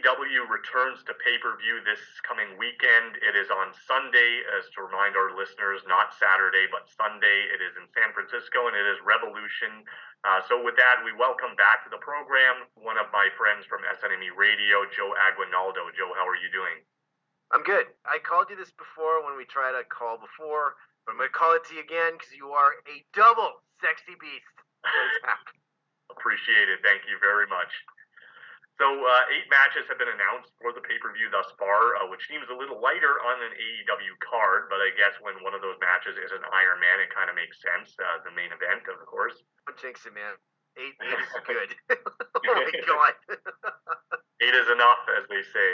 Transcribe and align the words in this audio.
AEW 0.00 0.48
returns 0.48 1.04
to 1.04 1.12
pay 1.20 1.36
per 1.44 1.60
view 1.60 1.84
this 1.84 2.00
coming 2.24 2.56
weekend. 2.56 3.20
It 3.20 3.36
is 3.36 3.52
on 3.52 3.76
Sunday, 3.84 4.40
as 4.56 4.64
to 4.72 4.88
remind 4.88 5.12
our 5.12 5.36
listeners, 5.36 5.84
not 5.84 6.16
Saturday, 6.16 6.64
but 6.72 6.88
Sunday. 6.88 7.52
It 7.52 7.60
is 7.60 7.76
in 7.76 7.84
San 7.92 8.08
Francisco 8.16 8.64
and 8.64 8.76
it 8.76 8.86
is 8.88 8.96
Revolution. 9.04 9.84
Uh, 10.24 10.40
so, 10.48 10.60
with 10.64 10.76
that, 10.80 11.04
we 11.04 11.12
welcome 11.12 11.52
back 11.60 11.84
to 11.84 11.92
the 11.92 12.00
program 12.00 12.64
one 12.80 12.96
of 12.96 13.12
my 13.12 13.28
friends 13.36 13.68
from 13.68 13.84
SNME 13.92 14.32
Radio, 14.36 14.88
Joe 14.88 15.12
Aguinaldo. 15.20 15.92
Joe, 15.92 16.16
how 16.16 16.24
are 16.24 16.40
you 16.40 16.48
doing? 16.48 16.80
I'm 17.52 17.64
good. 17.64 17.92
I 18.08 18.24
called 18.24 18.48
you 18.48 18.56
this 18.56 18.72
before 18.72 19.20
when 19.20 19.36
we 19.36 19.44
tried 19.44 19.76
to 19.76 19.84
call 19.84 20.16
before, 20.16 20.80
but 21.04 21.12
I'm 21.12 21.20
going 21.20 21.28
to 21.28 21.36
call 21.36 21.52
it 21.56 21.64
to 21.68 21.76
you 21.76 21.84
again 21.84 22.16
because 22.16 22.32
you 22.32 22.56
are 22.56 22.80
a 22.88 23.04
double 23.12 23.60
sexy 23.84 24.16
beast. 24.16 24.56
Appreciate 26.14 26.72
it. 26.72 26.80
Thank 26.80 27.04
you 27.04 27.20
very 27.20 27.44
much. 27.52 27.68
So 28.80 28.88
uh, 28.88 29.28
eight 29.36 29.44
matches 29.52 29.84
have 29.92 30.00
been 30.00 30.08
announced 30.08 30.56
for 30.56 30.72
the 30.72 30.80
pay-per-view 30.80 31.28
thus 31.28 31.52
far, 31.60 32.00
uh, 32.00 32.08
which 32.08 32.24
seems 32.24 32.48
a 32.48 32.56
little 32.56 32.80
lighter 32.80 33.20
on 33.28 33.36
an 33.44 33.52
AEW 33.52 34.16
card. 34.24 34.72
But 34.72 34.80
I 34.80 34.88
guess 34.96 35.12
when 35.20 35.36
one 35.44 35.52
of 35.52 35.60
those 35.60 35.76
matches 35.84 36.16
is 36.16 36.32
an 36.32 36.40
Iron 36.48 36.80
Man, 36.80 36.96
it 36.96 37.12
kind 37.12 37.28
of 37.28 37.36
makes 37.36 37.60
sense. 37.60 37.92
Uh, 38.00 38.24
the 38.24 38.32
main 38.32 38.48
event, 38.48 38.88
of 38.88 39.04
course. 39.04 39.36
Don't 39.68 39.76
jinx 39.76 40.08
it, 40.08 40.16
man. 40.16 40.32
Eight, 40.80 40.96
eight 40.96 41.12
is 41.12 41.28
good. 41.44 41.70
oh 41.92 42.40
my 42.56 42.72
god. 42.88 43.14
eight 44.48 44.56
is 44.56 44.72
enough, 44.72 45.04
as 45.12 45.28
they 45.28 45.44
say. 45.44 45.68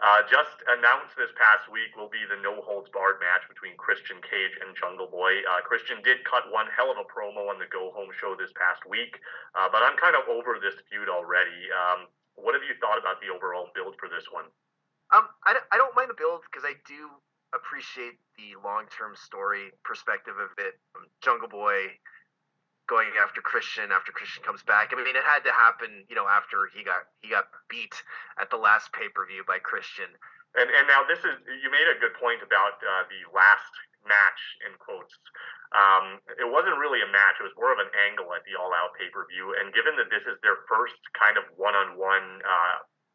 Uh, 0.00 0.24
just 0.32 0.64
announced 0.64 1.12
this 1.20 1.28
past 1.36 1.68
week 1.68 1.92
will 1.92 2.08
be 2.08 2.24
the 2.24 2.40
no 2.40 2.64
holds 2.64 2.88
barred 2.88 3.20
match 3.20 3.44
between 3.52 3.76
Christian 3.76 4.16
Cage 4.24 4.56
and 4.64 4.72
Jungle 4.72 5.04
Boy. 5.04 5.44
Uh, 5.44 5.60
Christian 5.60 6.00
did 6.00 6.24
cut 6.24 6.48
one 6.48 6.72
hell 6.72 6.88
of 6.88 6.96
a 6.96 7.04
promo 7.04 7.52
on 7.52 7.60
the 7.60 7.68
Go 7.68 7.92
Home 7.92 8.08
show 8.16 8.32
this 8.32 8.48
past 8.56 8.80
week, 8.88 9.20
uh, 9.52 9.68
but 9.68 9.84
I'm 9.84 10.00
kind 10.00 10.16
of 10.16 10.24
over 10.32 10.56
this 10.56 10.80
feud 10.88 11.12
already. 11.12 11.68
Um, 11.68 12.08
what 12.40 12.56
have 12.56 12.64
you 12.64 12.72
thought 12.80 12.96
about 12.96 13.20
the 13.20 13.28
overall 13.28 13.68
build 13.76 14.00
for 14.00 14.08
this 14.08 14.24
one? 14.32 14.48
Um, 15.12 15.28
I, 15.44 15.60
I 15.68 15.76
don't 15.76 15.92
mind 15.92 16.08
the 16.08 16.16
build 16.16 16.48
because 16.48 16.64
I 16.64 16.80
do 16.88 17.12
appreciate 17.52 18.16
the 18.40 18.56
long 18.64 18.88
term 18.88 19.12
story 19.12 19.68
perspective 19.84 20.40
of 20.40 20.56
it. 20.56 20.80
Um, 20.96 21.12
Jungle 21.20 21.52
Boy 21.52 21.92
going 22.90 23.14
after 23.22 23.38
Christian 23.38 23.94
after 23.94 24.10
Christian 24.10 24.42
comes 24.42 24.66
back. 24.66 24.90
I 24.90 24.98
mean, 24.98 25.14
it 25.14 25.22
had 25.22 25.46
to 25.46 25.54
happen, 25.54 26.02
you 26.10 26.18
know, 26.18 26.26
after 26.26 26.66
he 26.74 26.82
got 26.82 27.06
he 27.22 27.30
got 27.30 27.46
beat 27.70 27.94
at 28.42 28.50
the 28.50 28.58
last 28.58 28.90
pay 28.90 29.06
per 29.14 29.22
view 29.30 29.46
by 29.46 29.62
Christian. 29.62 30.10
And 30.58 30.66
and 30.66 30.90
now 30.90 31.06
this 31.06 31.22
is 31.22 31.38
you 31.62 31.70
made 31.70 31.86
a 31.86 32.02
good 32.02 32.18
point 32.18 32.42
about 32.42 32.82
uh, 32.82 33.06
the 33.06 33.22
last 33.30 33.70
match 34.02 34.42
in 34.66 34.74
quotes. 34.82 35.14
Um, 35.70 36.18
it 36.34 36.50
wasn't 36.50 36.82
really 36.82 36.98
a 36.98 37.10
match; 37.14 37.38
it 37.38 37.46
was 37.46 37.54
more 37.54 37.70
of 37.70 37.78
an 37.78 37.94
angle 38.10 38.34
at 38.34 38.42
the 38.42 38.58
All 38.58 38.74
Out 38.74 38.90
pay 38.98 39.06
per 39.14 39.22
view. 39.30 39.54
And 39.54 39.70
given 39.70 39.94
that 40.02 40.10
this 40.10 40.26
is 40.26 40.42
their 40.42 40.66
first 40.66 40.98
kind 41.14 41.38
of 41.38 41.46
one 41.54 41.78
on 41.78 41.94
one 41.94 42.42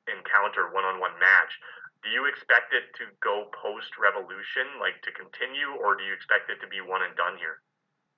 encounter, 0.08 0.72
one 0.72 0.88
on 0.88 1.04
one 1.04 1.20
match, 1.20 1.52
do 2.00 2.08
you 2.14 2.32
expect 2.32 2.72
it 2.72 2.96
to 3.02 3.12
go 3.20 3.52
post 3.52 3.92
Revolution, 4.00 4.80
like 4.80 5.04
to 5.04 5.12
continue, 5.12 5.76
or 5.84 6.00
do 6.00 6.08
you 6.08 6.16
expect 6.16 6.48
it 6.48 6.64
to 6.64 6.70
be 6.72 6.80
one 6.80 7.04
and 7.04 7.18
done 7.20 7.36
here? 7.36 7.65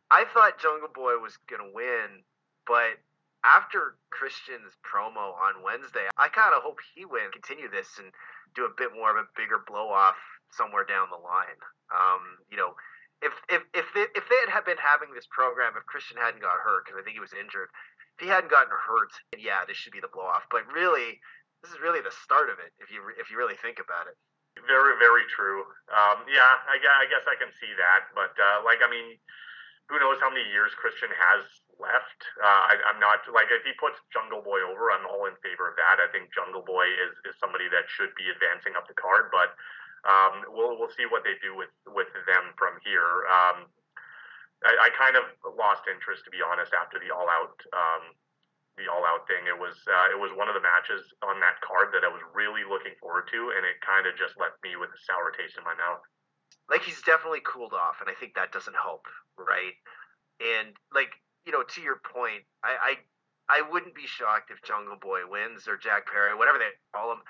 I 0.09 0.25
thought 0.33 0.59
Jungle 0.61 0.89
Boy 0.93 1.19
was 1.19 1.37
gonna 1.49 1.71
win, 1.73 2.23
but 2.65 2.99
after 3.43 3.95
Christian's 4.09 4.75
promo 4.83 5.35
on 5.39 5.63
Wednesday, 5.63 6.07
I 6.17 6.27
kind 6.27 6.55
of 6.55 6.63
hope 6.63 6.79
he 6.95 7.05
win, 7.05 7.31
continue 7.31 7.69
this, 7.69 7.87
and 7.99 8.11
do 8.55 8.65
a 8.65 8.73
bit 8.77 8.95
more 8.95 9.11
of 9.11 9.17
a 9.17 9.29
bigger 9.35 9.61
blow 9.63 9.89
off 9.91 10.17
somewhere 10.51 10.83
down 10.83 11.11
the 11.11 11.19
line. 11.19 11.59
Um, 11.91 12.43
you 12.51 12.57
know, 12.57 12.75
if 13.21 13.33
if 13.49 13.63
if 13.73 13.87
they, 13.93 14.05
if 14.15 14.25
they 14.29 14.39
had 14.51 14.65
been 14.65 14.79
having 14.79 15.13
this 15.13 15.27
program, 15.29 15.73
if 15.77 15.85
Christian 15.85 16.17
hadn't 16.17 16.41
got 16.43 16.59
hurt, 16.61 16.85
because 16.85 16.99
I 16.99 17.03
think 17.03 17.15
he 17.15 17.23
was 17.23 17.33
injured, 17.33 17.69
if 18.17 18.25
he 18.25 18.29
hadn't 18.29 18.51
gotten 18.51 18.73
hurt, 18.73 19.13
yeah, 19.37 19.65
this 19.65 19.77
should 19.77 19.93
be 19.95 20.03
the 20.03 20.11
blow 20.11 20.27
off. 20.27 20.45
But 20.49 20.67
really, 20.69 21.19
this 21.63 21.71
is 21.71 21.81
really 21.81 22.01
the 22.01 22.13
start 22.13 22.49
of 22.49 22.59
it, 22.59 22.73
if 22.79 22.91
you 22.91 23.01
if 23.17 23.31
you 23.31 23.37
really 23.37 23.57
think 23.57 23.79
about 23.79 24.07
it. 24.07 24.17
Very 24.65 24.97
very 24.97 25.25
true. 25.29 25.61
Um, 25.93 26.25
yeah, 26.25 26.65
I, 26.65 26.81
I 26.81 27.05
guess 27.09 27.25
I 27.29 27.37
can 27.37 27.53
see 27.61 27.69
that, 27.77 28.09
but 28.17 28.33
uh, 28.37 28.65
like 28.65 28.81
I 28.81 28.89
mean 28.89 29.21
who 29.87 29.97
knows 30.03 30.19
how 30.19 30.27
many 30.27 30.43
years 30.51 30.75
Christian 30.75 31.07
has 31.15 31.43
left. 31.79 32.19
Uh, 32.43 32.75
I, 32.75 32.91
am 32.91 32.99
not 32.99 33.23
like 33.31 33.47
if 33.53 33.63
he 33.63 33.71
puts 33.79 33.97
Jungle 34.11 34.43
Boy 34.43 34.59
over, 34.67 34.91
I'm 34.91 35.07
all 35.07 35.29
in 35.31 35.37
favor 35.39 35.71
of 35.71 35.79
that. 35.79 36.03
I 36.03 36.11
think 36.11 36.33
Jungle 36.35 36.65
Boy 36.65 36.85
is, 37.07 37.15
is 37.23 37.39
somebody 37.39 37.71
that 37.71 37.87
should 37.87 38.11
be 38.19 38.27
advancing 38.27 38.75
up 38.75 38.89
the 38.91 38.97
card, 38.97 39.31
but 39.31 39.55
um, 40.03 40.51
we'll 40.51 40.75
we'll 40.75 40.93
see 40.93 41.07
what 41.07 41.23
they 41.23 41.39
do 41.39 41.55
with 41.55 41.71
with 41.87 42.11
them 42.27 42.51
from 42.59 42.77
here. 42.83 43.25
Um, 43.31 43.71
I, 44.65 44.89
I, 44.89 44.97
kind 44.97 45.15
of 45.15 45.29
lost 45.53 45.85
interest 45.85 46.25
to 46.25 46.33
be 46.33 46.41
honest 46.41 46.73
after 46.73 46.97
the 46.97 47.13
All 47.13 47.29
Out 47.29 47.55
um, 47.71 48.03
the 48.75 48.91
All 48.91 49.07
Out 49.07 49.23
thing. 49.29 49.47
It 49.47 49.55
was 49.55 49.77
uh, 49.87 50.11
it 50.11 50.19
was 50.19 50.35
one 50.35 50.51
of 50.51 50.55
the 50.57 50.65
matches 50.65 51.07
on 51.23 51.39
that 51.39 51.63
card 51.63 51.95
that 51.95 52.03
I 52.03 52.11
was 52.11 52.21
really 52.35 52.67
looking 52.67 52.97
forward 52.99 53.31
to, 53.31 53.39
and 53.55 53.63
it 53.63 53.79
kind 53.85 54.03
of 54.03 54.19
just 54.19 54.35
left 54.35 54.59
me 54.65 54.75
with 54.75 54.91
a 54.91 54.99
sour 55.07 55.31
taste 55.31 55.55
in 55.55 55.63
my 55.63 55.77
mouth 55.79 56.03
like 56.69 56.83
he's 56.83 57.01
definitely 57.01 57.41
cooled 57.45 57.73
off, 57.73 58.01
and 58.01 58.09
I 58.09 58.13
think 58.13 58.35
that 58.35 58.51
doesn't 58.51 58.75
help, 58.75 59.05
right? 59.37 59.75
And 60.39 60.75
like 60.93 61.11
you 61.45 61.51
know, 61.51 61.63
to 61.63 61.81
your 61.81 62.01
point, 62.03 62.43
I 62.63 62.97
I, 63.49 63.59
I 63.59 63.71
wouldn't 63.71 63.95
be 63.95 64.05
shocked 64.07 64.51
if 64.51 64.63
Jungle 64.63 64.97
Boy 64.99 65.23
wins 65.27 65.67
or 65.67 65.77
Jack 65.77 66.07
Perry, 66.11 66.35
whatever 66.35 66.59
they 66.59 66.75
call 66.93 67.13
him. 67.13 67.23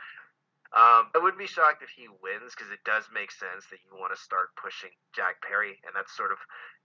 Um, 0.76 1.08
I 1.16 1.24
wouldn't 1.24 1.40
be 1.40 1.48
shocked 1.48 1.80
if 1.80 1.96
he 1.96 2.12
wins 2.12 2.52
because 2.52 2.76
it 2.76 2.84
does 2.84 3.08
make 3.14 3.32
sense 3.32 3.64
that 3.72 3.80
you 3.88 3.96
want 3.96 4.12
to 4.12 4.20
start 4.20 4.52
pushing 4.60 4.92
Jack 5.16 5.40
Perry, 5.40 5.80
and 5.88 5.96
that's 5.96 6.12
sort 6.12 6.34
of 6.34 6.40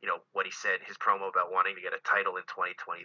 you 0.04 0.06
know 0.06 0.22
what 0.32 0.46
he 0.46 0.52
said 0.52 0.78
his 0.86 1.00
promo 1.00 1.26
about 1.26 1.50
wanting 1.50 1.74
to 1.74 1.82
get 1.82 1.96
a 1.96 2.06
title 2.06 2.38
in 2.38 2.46
2023. 2.46 3.02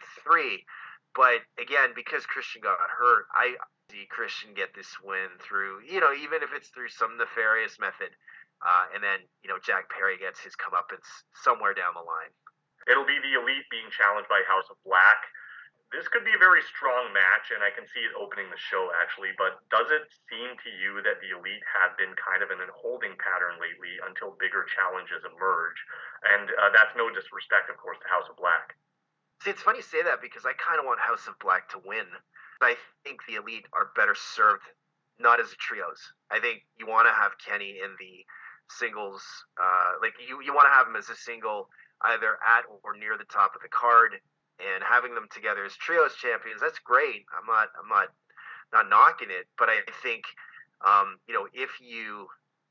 But 1.16 1.42
again, 1.58 1.98
because 1.98 2.30
Christian 2.30 2.62
got 2.62 2.78
hurt, 2.78 3.26
I 3.34 3.58
see 3.90 4.06
Christian 4.06 4.54
get 4.54 4.76
this 4.76 4.92
win 5.02 5.34
through 5.42 5.82
you 5.88 5.98
know 5.98 6.14
even 6.14 6.46
if 6.46 6.54
it's 6.54 6.70
through 6.70 6.94
some 6.94 7.18
nefarious 7.18 7.80
method. 7.80 8.14
Uh, 8.62 8.90
and 8.94 9.02
then, 9.04 9.22
you 9.46 9.50
know, 9.50 9.62
Jack 9.62 9.90
Perry 9.94 10.18
gets 10.18 10.42
his 10.42 10.58
comeuppance 10.58 11.06
somewhere 11.38 11.78
down 11.78 11.94
the 11.94 12.04
line. 12.04 12.34
It'll 12.90 13.08
be 13.08 13.20
the 13.20 13.38
Elite 13.38 13.68
being 13.70 13.92
challenged 13.92 14.32
by 14.32 14.42
House 14.48 14.66
of 14.72 14.80
Black. 14.88 15.20
This 15.92 16.08
could 16.12 16.28
be 16.28 16.36
a 16.36 16.42
very 16.42 16.60
strong 16.68 17.16
match, 17.16 17.48
and 17.56 17.64
I 17.64 17.72
can 17.72 17.88
see 17.88 18.04
it 18.04 18.12
opening 18.16 18.52
the 18.52 18.60
show, 18.60 18.92
actually. 19.00 19.32
But 19.40 19.64
does 19.72 19.88
it 19.88 20.04
seem 20.28 20.52
to 20.60 20.72
you 20.72 21.00
that 21.04 21.24
the 21.24 21.32
Elite 21.32 21.64
have 21.80 21.96
been 21.96 22.12
kind 22.20 22.44
of 22.44 22.52
in 22.52 22.60
a 22.60 22.68
holding 22.76 23.16
pattern 23.16 23.56
lately 23.56 23.96
until 24.04 24.36
bigger 24.36 24.68
challenges 24.68 25.24
emerge? 25.24 25.80
And 26.28 26.52
uh, 26.60 26.76
that's 26.76 26.92
no 27.00 27.08
disrespect, 27.08 27.72
of 27.72 27.80
course, 27.80 28.00
to 28.04 28.08
House 28.12 28.28
of 28.28 28.36
Black. 28.36 28.76
See, 29.44 29.52
it's 29.56 29.64
funny 29.64 29.80
you 29.80 29.88
say 29.88 30.04
that 30.04 30.20
because 30.20 30.44
I 30.44 30.58
kind 30.60 30.76
of 30.76 30.84
want 30.84 31.00
House 31.00 31.24
of 31.30 31.40
Black 31.40 31.72
to 31.72 31.80
win. 31.80 32.08
I 32.60 32.76
think 33.08 33.24
the 33.24 33.40
Elite 33.40 33.68
are 33.72 33.96
better 33.96 34.16
served 34.16 34.68
not 35.20 35.40
as 35.40 35.52
a 35.52 35.60
trios. 35.60 36.02
I 36.30 36.40
think 36.40 36.66
you 36.78 36.88
want 36.88 37.08
to 37.08 37.14
have 37.14 37.38
Kenny 37.40 37.80
in 37.80 37.96
the 38.00 38.26
singles. 38.70 39.24
Uh, 39.60 40.00
like 40.02 40.14
you, 40.22 40.42
you 40.42 40.54
want 40.54 40.68
to 40.68 40.76
have 40.76 40.86
them 40.88 40.96
as 40.96 41.10
a 41.10 41.16
single, 41.16 41.70
either 42.02 42.38
at 42.46 42.64
or 42.84 42.96
near 42.98 43.18
the 43.18 43.30
top 43.32 43.56
of 43.56 43.62
the 43.62 43.70
card, 43.70 44.20
and 44.60 44.84
having 44.84 45.14
them 45.16 45.28
together 45.34 45.66
as 45.66 45.76
trios 45.76 46.16
champions. 46.16 46.62
That's 46.62 46.80
great. 46.80 47.26
I'm 47.34 47.46
not, 47.46 47.70
I'm 47.78 47.90
not, 47.90 48.10
not 48.74 48.90
knocking 48.90 49.30
it, 49.30 49.48
but 49.58 49.70
I 49.70 49.82
think, 50.04 50.26
um, 50.86 51.18
you 51.28 51.34
know, 51.34 51.48
if 51.54 51.70
you 51.82 52.28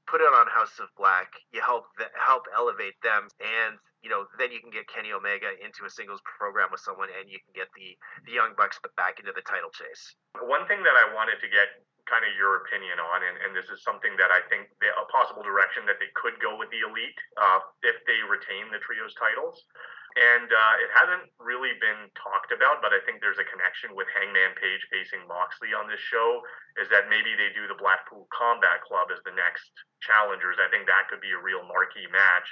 put 0.07 0.21
it 0.21 0.31
on 0.31 0.47
House 0.47 0.79
of 0.79 0.89
Black, 0.97 1.35
you 1.51 1.61
help 1.61 1.91
the, 1.99 2.07
help 2.15 2.47
elevate 2.55 2.99
them, 3.03 3.29
and 3.43 3.79
you 4.07 4.11
know, 4.11 4.31
then 4.39 4.55
you 4.55 4.63
can 4.63 4.71
get 4.71 4.87
Kenny 4.87 5.11
Omega 5.11 5.51
into 5.59 5.83
a 5.83 5.91
singles 5.91 6.23
program 6.23 6.71
with 6.71 6.79
someone, 6.79 7.11
and 7.11 7.27
you 7.27 7.43
can 7.43 7.51
get 7.59 7.67
the 7.75 7.99
the 8.23 8.39
Young 8.39 8.55
Bucks 8.55 8.79
back 8.95 9.19
into 9.19 9.35
the 9.35 9.43
title 9.43 9.71
chase. 9.75 10.15
One 10.39 10.63
thing 10.71 10.87
that 10.87 10.95
I 10.95 11.11
wanted 11.11 11.43
to 11.43 11.49
get 11.51 11.83
kind 12.07 12.23
of 12.23 12.33
your 12.39 12.63
opinion 12.63 13.03
on, 13.03 13.23
and, 13.27 13.37
and 13.43 13.51
this 13.53 13.67
is 13.69 13.83
something 13.83 14.15
that 14.19 14.31
I 14.31 14.43
think 14.47 14.71
the, 14.79 14.91
a 14.95 15.07
possible 15.11 15.43
direction 15.43 15.85
that 15.91 15.99
they 15.99 16.11
could 16.15 16.39
go 16.39 16.55
with 16.55 16.71
the 16.71 16.87
elite 16.87 17.19
uh, 17.39 17.61
if 17.83 17.99
they 18.07 18.23
retain 18.27 18.71
the 18.71 18.83
trios 18.83 19.15
titles. 19.19 19.67
And 20.17 20.49
uh, 20.49 20.75
it 20.81 20.89
hasn't 20.97 21.29
really 21.37 21.77
been 21.77 22.09
talked 22.17 22.49
about, 22.49 22.81
but 22.81 22.97
I 22.97 23.05
think 23.05 23.21
there's 23.21 23.37
a 23.37 23.45
connection 23.45 23.93
with 23.93 24.09
Hangman 24.17 24.57
Page 24.57 24.81
facing 24.89 25.21
Moxley 25.29 25.77
on 25.77 25.93
this 25.93 26.01
show. 26.01 26.41
Is 26.81 26.89
that 26.89 27.13
maybe 27.13 27.37
they 27.37 27.53
do 27.53 27.69
the 27.69 27.77
Blackpool 27.77 28.25
Combat 28.33 28.81
Club 28.81 29.13
as 29.13 29.21
the 29.29 29.37
next 29.37 29.69
challengers? 30.01 30.57
I 30.57 30.73
think 30.73 30.89
that 30.89 31.13
could 31.13 31.21
be 31.21 31.37
a 31.37 31.41
real 31.45 31.69
marquee 31.69 32.09
match. 32.09 32.49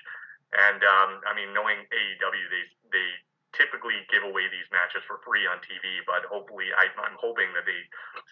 And 0.52 0.84
um, 0.84 1.24
I 1.24 1.32
mean, 1.32 1.56
knowing 1.56 1.88
AEW, 1.88 2.44
they 2.52 2.64
they 2.92 3.08
typically 3.54 3.96
give 4.10 4.22
away 4.26 4.46
these 4.50 4.68
matches 4.70 5.02
for 5.06 5.22
free 5.22 5.46
on 5.46 5.58
TV, 5.64 6.02
but 6.06 6.26
hopefully, 6.28 6.68
I, 6.74 6.90
am 6.90 7.16
hoping 7.18 7.50
that 7.54 7.66
they 7.66 7.80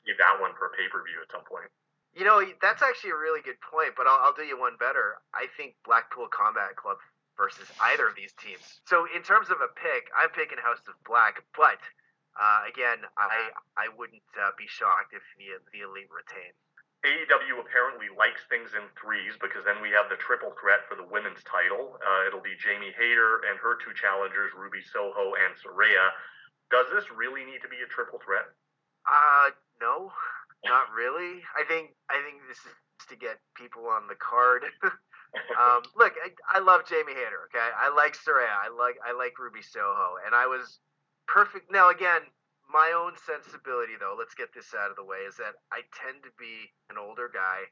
save 0.04 0.18
that 0.18 0.38
one 0.42 0.52
for 0.58 0.74
pay 0.74 0.86
per 0.90 1.02
view 1.02 1.18
at 1.22 1.30
some 1.30 1.46
point. 1.46 1.70
You 2.12 2.28
know, 2.28 2.44
that's 2.60 2.84
actually 2.84 3.16
a 3.16 3.20
really 3.20 3.40
good 3.40 3.58
point, 3.64 3.96
but 3.96 4.04
I'll, 4.04 4.30
I'll 4.30 4.36
do 4.36 4.44
you 4.44 4.60
one 4.60 4.76
better. 4.76 5.16
I 5.32 5.48
think 5.56 5.80
Blackpool 5.86 6.28
Combat 6.28 6.76
Club 6.76 7.00
versus 7.40 7.64
either 7.80 8.04
of 8.04 8.14
these 8.14 8.36
teams. 8.36 8.60
So, 8.84 9.08
in 9.08 9.24
terms 9.24 9.48
of 9.48 9.64
a 9.64 9.72
pick, 9.72 10.12
I'm 10.12 10.28
picking 10.36 10.60
House 10.60 10.84
of 10.84 10.98
Black, 11.08 11.40
but 11.56 11.80
uh, 12.36 12.68
again, 12.68 13.04
I 13.16 13.52
I 13.76 13.92
wouldn't 13.96 14.24
uh, 14.36 14.52
be 14.56 14.68
shocked 14.68 15.12
if 15.16 15.24
the 15.36 15.56
the 15.72 15.84
Elite 15.84 16.12
retain. 16.12 16.52
AEW 17.02 17.58
apparently 17.58 18.06
likes 18.14 18.46
things 18.46 18.70
in 18.78 18.86
threes 18.94 19.34
because 19.42 19.66
then 19.66 19.82
we 19.82 19.90
have 19.90 20.06
the 20.06 20.20
triple 20.22 20.54
threat 20.54 20.86
for 20.86 20.94
the 20.94 21.02
women's 21.02 21.42
title. 21.42 21.98
Uh, 21.98 22.30
it'll 22.30 22.44
be 22.44 22.54
Jamie 22.62 22.94
Hayter 22.94 23.42
and 23.50 23.58
her 23.58 23.74
two 23.82 23.90
challengers, 23.90 24.54
Ruby 24.54 24.78
Soho 24.86 25.34
and 25.34 25.50
Saraya. 25.58 26.14
Does 26.70 26.86
this 26.94 27.10
really 27.10 27.42
need 27.42 27.58
to 27.66 27.70
be 27.70 27.82
a 27.82 27.90
triple 27.90 28.22
threat? 28.22 28.46
Uh, 29.02 29.50
no. 29.82 30.14
not 30.64 30.94
really. 30.94 31.42
I 31.58 31.66
think 31.66 31.90
I 32.06 32.22
think 32.22 32.46
this 32.46 32.62
is 32.62 32.74
to 33.10 33.16
get 33.16 33.42
people 33.54 33.90
on 33.90 34.06
the 34.06 34.14
card. 34.14 34.62
um, 35.58 35.82
look, 35.96 36.14
I, 36.22 36.30
I, 36.46 36.60
love 36.60 36.86
Jamie 36.86 37.18
Hayter. 37.18 37.50
Okay, 37.50 37.68
I 37.74 37.90
like 37.90 38.14
Saraya. 38.14 38.54
I 38.54 38.70
like 38.70 38.96
I 39.02 39.12
like 39.12 39.38
Ruby 39.38 39.62
Soho, 39.62 40.22
and 40.24 40.34
I 40.34 40.46
was 40.46 40.78
perfect. 41.26 41.70
Now 41.70 41.90
again, 41.90 42.22
my 42.72 42.96
own 42.96 43.12
sensibility 43.20 43.94
though. 44.00 44.16
Let's 44.18 44.34
get 44.34 44.54
this 44.54 44.74
out 44.74 44.90
of 44.90 44.96
the 44.96 45.04
way. 45.04 45.28
Is 45.28 45.36
that 45.36 45.60
I 45.70 45.84
tend 45.92 46.24
to 46.24 46.32
be 46.40 46.72
an 46.90 46.96
older 46.96 47.28
guy, 47.28 47.68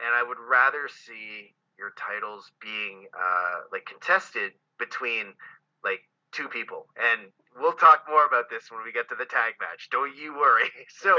and 0.00 0.16
I 0.16 0.24
would 0.24 0.40
rather 0.40 0.88
see 0.88 1.54
your 1.78 1.92
titles 1.96 2.50
being 2.60 3.06
uh, 3.12 3.68
like 3.72 3.84
contested 3.84 4.52
between 4.78 5.36
like 5.84 6.00
two 6.32 6.48
people. 6.48 6.86
And 6.96 7.28
we'll 7.56 7.76
talk 7.76 8.04
more 8.08 8.24
about 8.24 8.50
this 8.50 8.70
when 8.70 8.84
we 8.84 8.92
get 8.92 9.08
to 9.08 9.16
the 9.16 9.28
tag 9.28 9.60
match. 9.60 9.88
Don't 9.92 10.16
you 10.16 10.34
worry. 10.34 10.68
So 11.00 11.16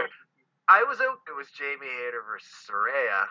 I 0.68 0.84
was 0.84 1.02
out. 1.02 1.26
It 1.28 1.36
was 1.36 1.50
Jamie 1.52 1.90
Hayter 1.90 2.22
versus 2.22 2.50
Saraya, 2.64 3.28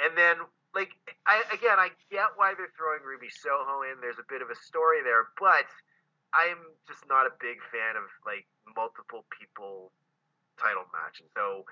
and 0.00 0.16
then 0.16 0.36
like 0.74 0.90
I 1.26 1.44
again 1.52 1.76
I 1.76 1.92
get 2.10 2.36
why 2.36 2.54
they're 2.56 2.72
throwing 2.76 3.04
Ruby 3.04 3.28
Soho 3.28 3.84
in. 3.84 4.00
There's 4.00 4.18
a 4.18 4.28
bit 4.28 4.42
of 4.42 4.48
a 4.48 4.56
story 4.56 5.04
there, 5.04 5.28
but 5.38 5.68
I'm 6.34 6.60
just 6.86 7.08
not 7.08 7.26
a 7.26 7.32
big 7.40 7.60
fan 7.72 7.96
of 7.96 8.08
like 8.24 8.46
multiple 8.76 9.24
people 9.32 9.92
title 10.60 10.84
matches. 10.92 11.30
So 11.32 11.64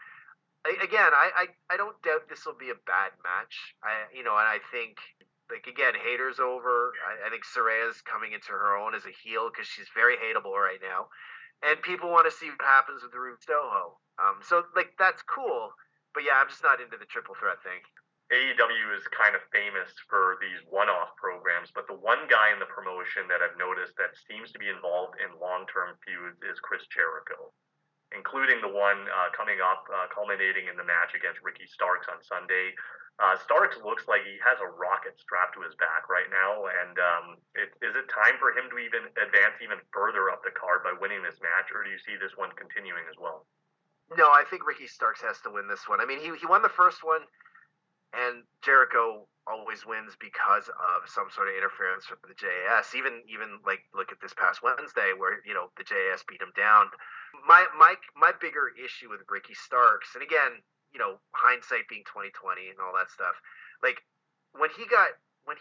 again, 0.64 1.12
I, 1.12 1.47
I, 1.47 1.75
I 1.75 1.76
don't 1.76 1.97
doubt 2.03 2.29
this 2.29 2.47
will 2.47 2.58
be 2.58 2.70
a 2.70 2.79
bad 2.87 3.12
match. 3.23 3.76
I 3.85 4.08
you 4.14 4.25
know, 4.25 4.35
and 4.38 4.49
I 4.49 4.58
think 4.73 4.99
like 5.50 5.67
again, 5.67 5.94
Hayter's 5.94 6.41
over. 6.41 6.93
I, 7.05 7.26
I 7.26 7.31
think 7.31 7.44
Saraya's 7.44 8.03
coming 8.03 8.32
into 8.32 8.50
her 8.53 8.75
own 8.75 8.94
as 8.94 9.06
a 9.06 9.14
heel 9.14 9.50
because 9.50 9.67
she's 9.67 9.91
very 9.94 10.17
hateable 10.17 10.56
right 10.56 10.81
now, 10.82 11.12
and 11.62 11.81
people 11.82 12.11
want 12.11 12.26
to 12.26 12.35
see 12.35 12.50
what 12.50 12.62
happens 12.62 13.02
with 13.02 13.12
the 13.12 13.20
Ruby 13.20 13.43
Soho. 13.44 13.99
Um, 14.19 14.41
so 14.43 14.64
like 14.75 14.97
that's 14.99 15.23
cool, 15.23 15.70
but 16.14 16.25
yeah, 16.25 16.41
I'm 16.41 16.49
just 16.49 16.64
not 16.64 16.81
into 16.81 16.97
the 16.97 17.06
triple 17.06 17.37
threat 17.38 17.62
thing. 17.62 17.85
AEW 18.32 18.87
is 18.99 19.06
kind 19.14 19.38
of 19.38 19.43
famous 19.55 19.93
for 20.11 20.34
these 20.43 20.58
one-off 20.67 21.14
programs, 21.14 21.70
but 21.70 21.87
the 21.87 21.94
one 21.94 22.26
guy 22.26 22.50
in 22.50 22.58
the 22.58 22.67
promotion 22.67 23.31
that 23.31 23.38
I've 23.38 23.58
noticed 23.58 23.94
that 24.02 24.19
seems 24.26 24.50
to 24.50 24.58
be 24.58 24.67
involved 24.67 25.14
in 25.23 25.38
long-term 25.38 25.94
feuds 26.02 26.43
is 26.43 26.58
Chris 26.58 26.82
Jericho 26.90 27.55
including 28.14 28.62
the 28.62 28.70
one 28.70 29.08
uh, 29.11 29.34
coming 29.34 29.58
up, 29.58 29.82
uh, 29.90 30.06
culminating 30.14 30.70
in 30.70 30.78
the 30.78 30.87
match 30.87 31.17
against 31.17 31.43
Ricky 31.43 31.67
Starks 31.67 32.06
on 32.06 32.23
Sunday. 32.23 32.70
Uh, 33.17 33.34
Starks 33.40 33.81
looks 33.81 34.05
like 34.06 34.23
he 34.28 34.37
has 34.44 34.61
a 34.61 34.69
rocket 34.76 35.17
strapped 35.17 35.56
to 35.56 35.64
his 35.64 35.73
back 35.81 36.05
right 36.12 36.28
now, 36.28 36.69
and 36.69 36.94
um, 37.00 37.25
it, 37.56 37.73
is 37.81 37.96
it 37.96 38.06
time 38.12 38.37
for 38.37 38.52
him 38.52 38.69
to 38.69 38.76
even 38.76 39.08
advance 39.17 39.56
even 39.64 39.81
further 39.88 40.28
up 40.28 40.44
the 40.44 40.52
card 40.52 40.84
by 40.84 40.93
winning 40.93 41.25
this 41.25 41.40
match, 41.40 41.73
or 41.73 41.81
do 41.81 41.88
you 41.88 41.99
see 42.05 42.20
this 42.20 42.37
one 42.37 42.52
continuing 42.61 43.08
as 43.08 43.17
well? 43.17 43.49
No, 44.20 44.28
I 44.31 44.44
think 44.52 44.69
Ricky 44.69 44.87
Starks 44.87 45.25
has 45.25 45.40
to 45.49 45.50
win 45.50 45.67
this 45.67 45.88
one. 45.88 45.99
I 45.99 46.06
mean, 46.06 46.20
he 46.20 46.31
he 46.37 46.46
won 46.46 46.61
the 46.61 46.76
first 46.76 47.02
one, 47.02 47.25
and 48.16 48.42
Jericho 48.64 49.28
always 49.46 49.86
wins 49.86 50.16
because 50.18 50.66
of 50.66 51.06
some 51.06 51.30
sort 51.30 51.46
of 51.46 51.54
interference 51.54 52.08
from 52.08 52.18
the 52.26 52.34
JAS. 52.34 52.96
Even 52.96 53.22
even 53.28 53.60
like 53.64 53.84
look 53.94 54.10
at 54.10 54.18
this 54.24 54.34
past 54.34 54.64
Wednesday 54.64 55.12
where 55.12 55.44
you 55.44 55.54
know 55.54 55.70
the 55.76 55.84
JAS 55.84 56.24
beat 56.26 56.40
him 56.40 56.52
down 56.56 56.88
my 57.44 57.66
my 57.76 57.94
my 58.16 58.32
bigger 58.40 58.72
issue 58.72 59.10
with 59.10 59.26
Ricky 59.28 59.52
Starks, 59.52 60.14
and 60.14 60.22
again, 60.22 60.62
you 60.94 60.98
know, 60.98 61.20
hindsight 61.34 61.90
being 61.90 62.06
twenty 62.06 62.30
twenty 62.32 62.70
and 62.70 62.80
all 62.80 62.94
that 62.96 63.10
stuff. 63.10 63.36
Like 63.82 64.00
when 64.56 64.70
he 64.72 64.86
got 64.86 65.12
when 65.44 65.56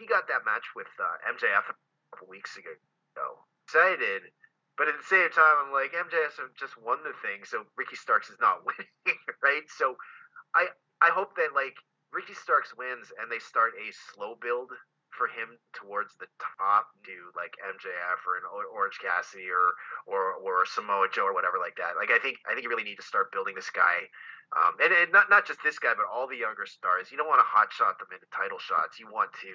he 0.00 0.06
got 0.08 0.26
that 0.26 0.42
match 0.42 0.66
with 0.74 0.90
uh, 0.98 1.16
MJF 1.30 1.70
a 1.70 1.76
couple 2.10 2.26
weeks 2.26 2.56
ago, 2.56 2.74
excited. 3.68 4.32
But 4.80 4.88
at 4.88 4.96
the 4.96 5.04
same 5.04 5.28
time, 5.30 5.68
I'm 5.68 5.72
like 5.72 5.92
MJF 5.92 6.40
just 6.56 6.80
won 6.80 7.04
the 7.04 7.12
thing, 7.20 7.44
so 7.44 7.68
Ricky 7.76 7.94
Starks 7.94 8.32
is 8.32 8.40
not 8.40 8.64
winning, 8.66 9.20
right? 9.44 9.68
So 9.68 9.94
I 10.56 10.72
I 10.98 11.12
hope 11.12 11.36
that 11.36 11.54
like 11.54 11.76
Ricky 12.12 12.34
Starks 12.36 12.76
wins 12.76 13.08
and 13.16 13.32
they 13.32 13.40
start 13.40 13.72
a 13.80 13.88
slow 14.12 14.36
build 14.36 14.70
for 15.12 15.28
him 15.28 15.60
towards 15.76 16.16
the 16.16 16.28
top 16.40 16.88
to 17.04 17.16
like 17.36 17.52
MJF 17.60 18.20
or 18.24 18.40
an 18.40 18.48
Orange 18.48 18.96
Cassidy 19.00 19.48
or 19.52 19.76
or 20.08 20.40
or 20.40 20.64
Samoa 20.64 21.08
Joe 21.12 21.28
or 21.28 21.36
whatever 21.36 21.60
like 21.60 21.76
that. 21.76 21.96
Like 22.00 22.10
I 22.10 22.18
think 22.18 22.40
I 22.48 22.52
think 22.52 22.64
you 22.64 22.72
really 22.72 22.88
need 22.88 23.00
to 23.00 23.04
start 23.04 23.32
building 23.32 23.54
this 23.54 23.68
guy, 23.68 24.08
um, 24.56 24.76
and, 24.80 24.92
and 24.92 25.12
not 25.12 25.28
not 25.28 25.44
just 25.44 25.60
this 25.60 25.78
guy, 25.78 25.92
but 25.92 26.08
all 26.08 26.24
the 26.28 26.40
younger 26.40 26.64
stars. 26.64 27.12
You 27.12 27.20
don't 27.20 27.28
want 27.28 27.44
to 27.44 27.48
hot 27.48 27.72
shot 27.72 28.00
them 28.00 28.08
into 28.12 28.28
title 28.32 28.58
shots. 28.60 28.96
You 28.96 29.12
want 29.12 29.32
to 29.44 29.52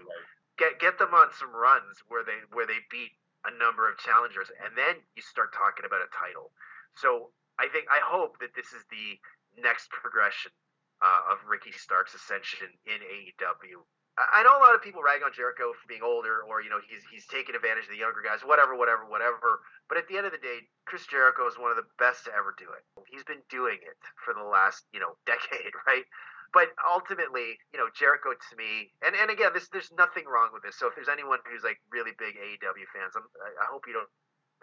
get 0.62 0.77
get 0.77 1.01
them 1.01 1.13
on 1.13 1.33
some 1.33 1.54
runs 1.54 2.06
where 2.06 2.21
they 2.21 2.38
where 2.54 2.69
they 2.69 2.86
beat 2.94 3.18
a 3.45 3.54
number 3.57 3.89
of 3.89 3.98
challengers, 3.98 4.54
and 4.62 4.77
then 4.77 5.01
you 5.18 5.25
start 5.25 5.54
talking 5.57 5.89
about 5.89 6.06
a 6.06 6.09
title. 6.13 6.54
So 6.94 7.33
I 7.57 7.65
think 7.69 7.89
I 7.89 7.98
hope 8.01 8.38
that 8.45 8.54
this 8.54 8.77
is 8.77 8.86
the 8.94 9.18
next 9.57 9.89
progression 9.89 10.54
uh, 11.01 11.31
of 11.33 11.38
Ricky 11.47 11.71
Stark's 11.71 12.13
ascension 12.13 12.67
in 12.85 12.99
AEW. 13.01 13.85
I 14.17 14.41
know 14.41 14.57
a 14.57 14.63
lot 14.65 14.73
of 14.73 14.81
people 14.81 15.05
rag 15.05 15.21
on 15.21 15.29
Jericho 15.29 15.77
for 15.77 15.85
being 15.85 16.01
older, 16.01 16.41
or 16.41 16.57
you 16.65 16.73
know 16.73 16.81
he's 16.81 17.05
he's 17.13 17.29
taking 17.29 17.53
advantage 17.53 17.85
of 17.85 17.94
the 17.94 18.01
younger 18.01 18.25
guys, 18.25 18.41
whatever, 18.41 18.73
whatever, 18.73 19.05
whatever. 19.05 19.61
But 19.85 20.01
at 20.01 20.09
the 20.09 20.17
end 20.17 20.25
of 20.25 20.33
the 20.33 20.41
day, 20.41 20.65
Chris 20.89 21.05
Jericho 21.05 21.45
is 21.45 21.53
one 21.61 21.69
of 21.69 21.77
the 21.77 21.85
best 22.01 22.25
to 22.25 22.33
ever 22.33 22.57
do 22.57 22.65
it. 22.73 22.81
He's 23.13 23.21
been 23.29 23.45
doing 23.45 23.77
it 23.77 24.01
for 24.25 24.33
the 24.33 24.41
last 24.41 24.89
you 24.89 24.97
know 24.97 25.21
decade, 25.29 25.69
right? 25.85 26.01
But 26.49 26.73
ultimately, 26.81 27.61
you 27.69 27.77
know, 27.77 27.94
Jericho 27.94 28.33
to 28.33 28.53
me, 28.57 28.89
and, 29.05 29.13
and 29.13 29.29
again, 29.29 29.53
this 29.53 29.69
there's 29.69 29.94
nothing 29.94 30.25
wrong 30.25 30.49
with 30.49 30.65
this. 30.65 30.81
So 30.81 30.89
if 30.89 30.97
there's 30.97 31.13
anyone 31.13 31.38
who's 31.45 31.61
like 31.61 31.77
really 31.94 32.17
big 32.17 32.41
AEW 32.41 32.89
fans, 32.89 33.13
I'm, 33.13 33.27
I 33.61 33.69
hope 33.69 33.85
you 33.85 33.94
don't 33.94 34.09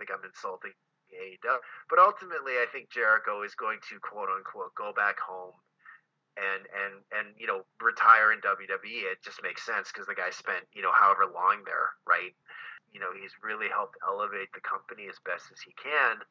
think 0.03 0.11
I'm 0.11 0.25
insulting 0.27 0.75
AEW. 1.15 1.63
But 1.87 2.03
ultimately, 2.03 2.59
I 2.59 2.67
think 2.75 2.91
Jericho 2.91 3.47
is 3.47 3.55
going 3.55 3.79
to 3.87 4.03
quote 4.03 4.35
unquote 4.35 4.75
go 4.75 4.91
back 4.91 5.23
home 5.23 5.55
and 6.37 6.67
and 6.67 6.95
and 7.15 7.27
you 7.39 7.47
know 7.47 7.63
retire 7.81 8.33
in 8.33 8.41
WWE, 8.43 9.11
it 9.11 9.23
just 9.23 9.43
makes 9.43 9.65
sense 9.65 9.91
because 9.91 10.07
the 10.07 10.19
guy 10.19 10.31
spent 10.31 10.67
you 10.75 10.83
know 10.83 10.93
however 10.93 11.27
long 11.31 11.63
there, 11.65 11.95
right? 12.07 12.35
You 12.93 13.01
know 13.01 13.15
he's 13.15 13.35
really 13.43 13.71
helped 13.71 13.97
elevate 14.03 14.51
the 14.55 14.63
company 14.63 15.07
as 15.07 15.19
best 15.23 15.51
as 15.51 15.61
he 15.63 15.75
can, 15.79 16.23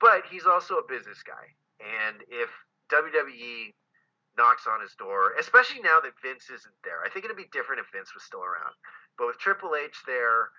but 0.00 0.26
he's 0.30 0.46
also 0.46 0.78
a 0.82 0.86
business 0.90 1.22
guy, 1.22 1.54
and 1.78 2.22
if 2.28 2.50
WWE 2.90 3.74
knocks 4.36 4.68
on 4.68 4.82
his 4.82 4.94
door, 4.98 5.32
especially 5.40 5.80
now 5.80 5.98
that 6.00 6.12
Vince 6.20 6.50
isn't 6.52 6.78
there, 6.84 7.00
I 7.04 7.08
think 7.08 7.24
it'd 7.24 7.40
be 7.40 7.48
different 7.50 7.80
if 7.80 7.88
Vince 7.90 8.12
was 8.12 8.22
still 8.22 8.44
around. 8.44 8.76
But 9.16 9.32
with 9.32 9.40
Triple 9.40 9.72
H 9.74 9.96
there, 10.04 10.52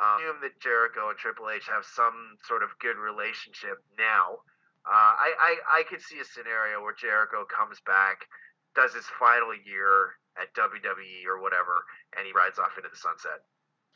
um, 0.00 0.18
assume 0.18 0.40
that 0.42 0.58
Jericho 0.58 1.08
and 1.12 1.18
Triple 1.18 1.50
H 1.50 1.68
have 1.68 1.84
some 1.84 2.40
sort 2.42 2.64
of 2.64 2.74
good 2.80 2.96
relationship 2.98 3.78
now 3.94 4.42
uh, 4.82 5.12
I, 5.14 5.30
I 5.38 5.52
I 5.78 5.80
could 5.86 6.02
see 6.02 6.18
a 6.18 6.26
scenario 6.26 6.82
where 6.82 6.94
Jericho 6.94 7.46
comes 7.46 7.78
back, 7.86 8.26
does 8.74 8.94
his 8.94 9.06
final 9.18 9.54
year 9.54 10.18
at 10.40 10.50
WWE 10.56 11.28
or 11.28 11.40
whatever, 11.40 11.84
and 12.16 12.26
he 12.26 12.32
rides 12.32 12.58
off 12.58 12.74
into 12.76 12.90
the 12.90 12.98
sunset. 12.98 13.44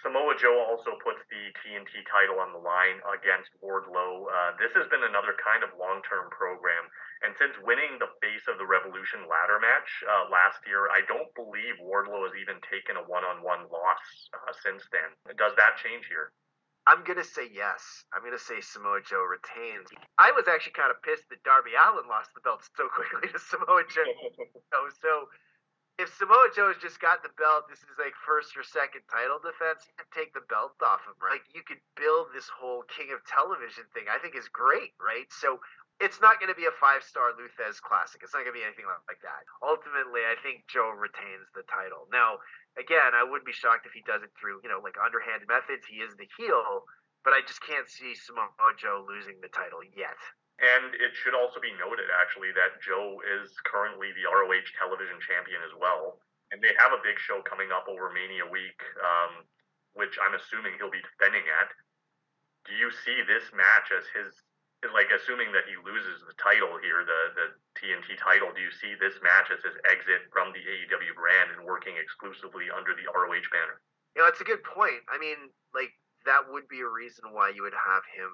Samoa 0.05 0.37
Joe 0.37 0.61
also 0.69 0.93
puts 1.01 1.25
the 1.33 1.43
TNT 1.65 2.05
title 2.13 2.37
on 2.39 2.53
the 2.53 2.61
line 2.61 3.01
against 3.17 3.49
Wardlow. 3.65 4.29
Uh, 4.29 4.53
this 4.61 4.71
has 4.77 4.85
been 4.93 5.03
another 5.03 5.33
kind 5.41 5.65
of 5.65 5.73
long-term 5.81 6.29
program, 6.29 6.85
and 7.25 7.33
since 7.41 7.57
winning 7.65 7.97
the 7.97 8.13
face 8.21 8.45
of 8.45 8.61
the 8.61 8.69
Revolution 8.69 9.25
ladder 9.25 9.57
match 9.57 9.89
uh, 10.05 10.29
last 10.29 10.61
year, 10.69 10.93
I 10.93 11.01
don't 11.09 11.33
believe 11.33 11.81
Wardlow 11.81 12.29
has 12.29 12.37
even 12.37 12.61
taken 12.69 13.01
a 13.01 13.09
one-on-one 13.09 13.73
loss 13.73 14.05
uh, 14.37 14.53
since 14.61 14.85
then. 14.93 15.17
Does 15.41 15.57
that 15.57 15.81
change 15.81 16.05
here? 16.13 16.37
I'm 16.87 17.03
gonna 17.03 17.27
say 17.27 17.51
yes. 17.51 18.07
I'm 18.15 18.23
gonna 18.23 18.39
say 18.39 18.63
Samoa 18.63 19.03
Joe 19.03 19.27
retains. 19.27 19.91
I 20.19 20.31
was 20.31 20.47
actually 20.47 20.79
kind 20.79 20.95
of 20.95 21.03
pissed 21.03 21.27
that 21.31 21.43
Darby 21.43 21.75
Allin 21.75 22.07
lost 22.07 22.31
the 22.35 22.41
belt 22.41 22.63
so 22.63 22.87
quickly 22.95 23.29
to 23.31 23.39
Samoa 23.39 23.83
Joe. 23.91 24.07
so 25.03 25.27
if 25.99 26.13
Samoa 26.15 26.53
Joe 26.53 26.69
has 26.69 26.77
just 26.77 27.01
got 27.01 27.25
the 27.25 27.33
belt, 27.41 27.73
this 27.73 27.81
is 27.81 27.97
like 27.97 28.13
first 28.21 28.53
or 28.53 28.63
second 28.63 29.03
title 29.09 29.41
defense. 29.41 29.89
You 29.89 29.97
can 29.97 30.11
take 30.13 30.37
the 30.37 30.45
belt 30.45 30.77
off 30.85 31.01
him, 31.09 31.17
right? 31.19 31.41
Like 31.41 31.49
you 31.57 31.65
could 31.65 31.81
build 31.97 32.31
this 32.37 32.53
whole 32.53 32.85
King 32.93 33.17
of 33.17 33.25
Television 33.25 33.89
thing. 33.97 34.07
I 34.13 34.21
think 34.21 34.37
is 34.37 34.49
great, 34.53 34.93
right? 35.01 35.27
So 35.33 35.59
it's 35.97 36.21
not 36.21 36.37
going 36.37 36.53
to 36.53 36.59
be 36.59 36.69
a 36.69 36.77
five 36.77 37.01
star 37.01 37.33
Lou 37.33 37.49
Thesz 37.57 37.81
classic. 37.81 38.21
It's 38.21 38.37
not 38.37 38.45
going 38.45 38.53
to 38.53 38.61
be 38.61 38.67
anything 38.69 38.85
like 39.09 39.25
that. 39.25 39.49
Ultimately, 39.65 40.29
I 40.29 40.37
think 40.45 40.69
Joe 40.69 40.93
retains 40.93 41.49
the 41.57 41.65
title. 41.65 42.05
Now, 42.13 42.45
again, 42.77 43.17
I 43.17 43.25
wouldn't 43.25 43.49
be 43.49 43.57
shocked 43.57 43.89
if 43.89 43.93
he 43.97 44.05
does 44.05 44.23
it 44.23 44.33
through, 44.37 44.61
you 44.63 44.71
know, 44.71 44.81
like 44.81 45.01
underhand 45.01 45.45
methods. 45.49 45.89
He 45.89 46.05
is 46.05 46.15
the 46.17 46.29
heel, 46.37 46.85
but 47.25 47.33
I 47.33 47.41
just 47.43 47.65
can't 47.65 47.89
see 47.89 48.15
Samoa 48.15 48.77
Joe 48.77 49.05
losing 49.05 49.41
the 49.41 49.53
title 49.53 49.83
yet. 49.83 50.17
And 50.57 50.97
it 50.97 51.13
should 51.13 51.37
also 51.37 51.61
be 51.61 51.77
noted, 51.77 52.09
actually, 52.17 52.49
that 52.57 52.81
Joe 52.81 53.21
is 53.21 53.53
currently 53.69 54.17
the 54.17 54.25
ROH 54.25 54.73
television 54.81 55.21
champion 55.21 55.61
as 55.61 55.75
well. 55.77 56.17
And 56.49 56.65
they 56.65 56.73
have 56.81 56.97
a 56.97 57.05
big 57.05 57.21
show 57.21 57.45
coming 57.45 57.69
up 57.75 57.85
over 57.91 58.09
Mania 58.09 58.49
week, 58.49 58.81
um, 59.05 59.45
which 59.93 60.17
I'm 60.17 60.33
assuming 60.33 60.79
he'll 60.81 60.95
be 60.95 61.05
defending 61.05 61.45
at. 61.45 61.69
Do 62.65 62.73
you 62.73 62.89
see 62.89 63.21
this 63.29 63.53
match 63.53 63.93
as 63.93 64.09
his 64.17 64.33
like 64.93 65.09
assuming 65.15 65.51
that 65.55 65.65
he 65.67 65.79
loses 65.81 66.23
the 66.27 66.37
title 66.37 66.77
here, 66.83 67.03
the 67.07 67.21
the 67.35 67.47
TNT 67.79 68.19
title, 68.19 68.53
do 68.53 68.61
you 68.61 68.71
see 68.71 68.95
this 68.99 69.17
match 69.23 69.49
as 69.51 69.63
his 69.63 69.77
exit 69.89 70.29
from 70.31 70.53
the 70.53 70.63
AEW 70.63 71.15
brand 71.17 71.55
and 71.55 71.65
working 71.65 71.97
exclusively 71.97 72.69
under 72.69 72.93
the 72.93 73.07
ROH 73.09 73.47
banner? 73.51 73.81
You 74.15 74.25
know, 74.25 74.29
it's 74.29 74.41
a 74.41 74.49
good 74.49 74.65
point. 74.65 75.03
I 75.09 75.17
mean, 75.17 75.51
like 75.73 75.93
that 76.27 76.47
would 76.51 76.69
be 76.69 76.83
a 76.83 76.91
reason 76.91 77.33
why 77.33 77.55
you 77.55 77.63
would 77.63 77.77
have 77.77 78.05
him 78.13 78.33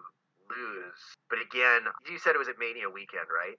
lose. 0.50 1.02
But 1.30 1.40
again, 1.40 1.86
you 2.08 2.18
said 2.18 2.34
it 2.34 2.42
was 2.42 2.50
at 2.50 2.58
Mania 2.58 2.88
weekend, 2.88 3.28
right? 3.30 3.56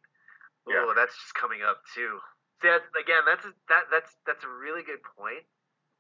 Yeah. 0.67 0.87
Oh, 0.87 0.93
that's 0.95 1.15
just 1.15 1.35
coming 1.35 1.61
up 1.63 1.83
too. 1.93 2.19
See, 2.61 2.71
that's, 2.71 2.87
again, 2.95 3.27
that's 3.27 3.43
a, 3.43 3.51
that 3.67 3.91
that's 3.91 4.11
that's 4.23 4.43
a 4.43 4.51
really 4.51 4.83
good 4.83 5.03
point. 5.03 5.43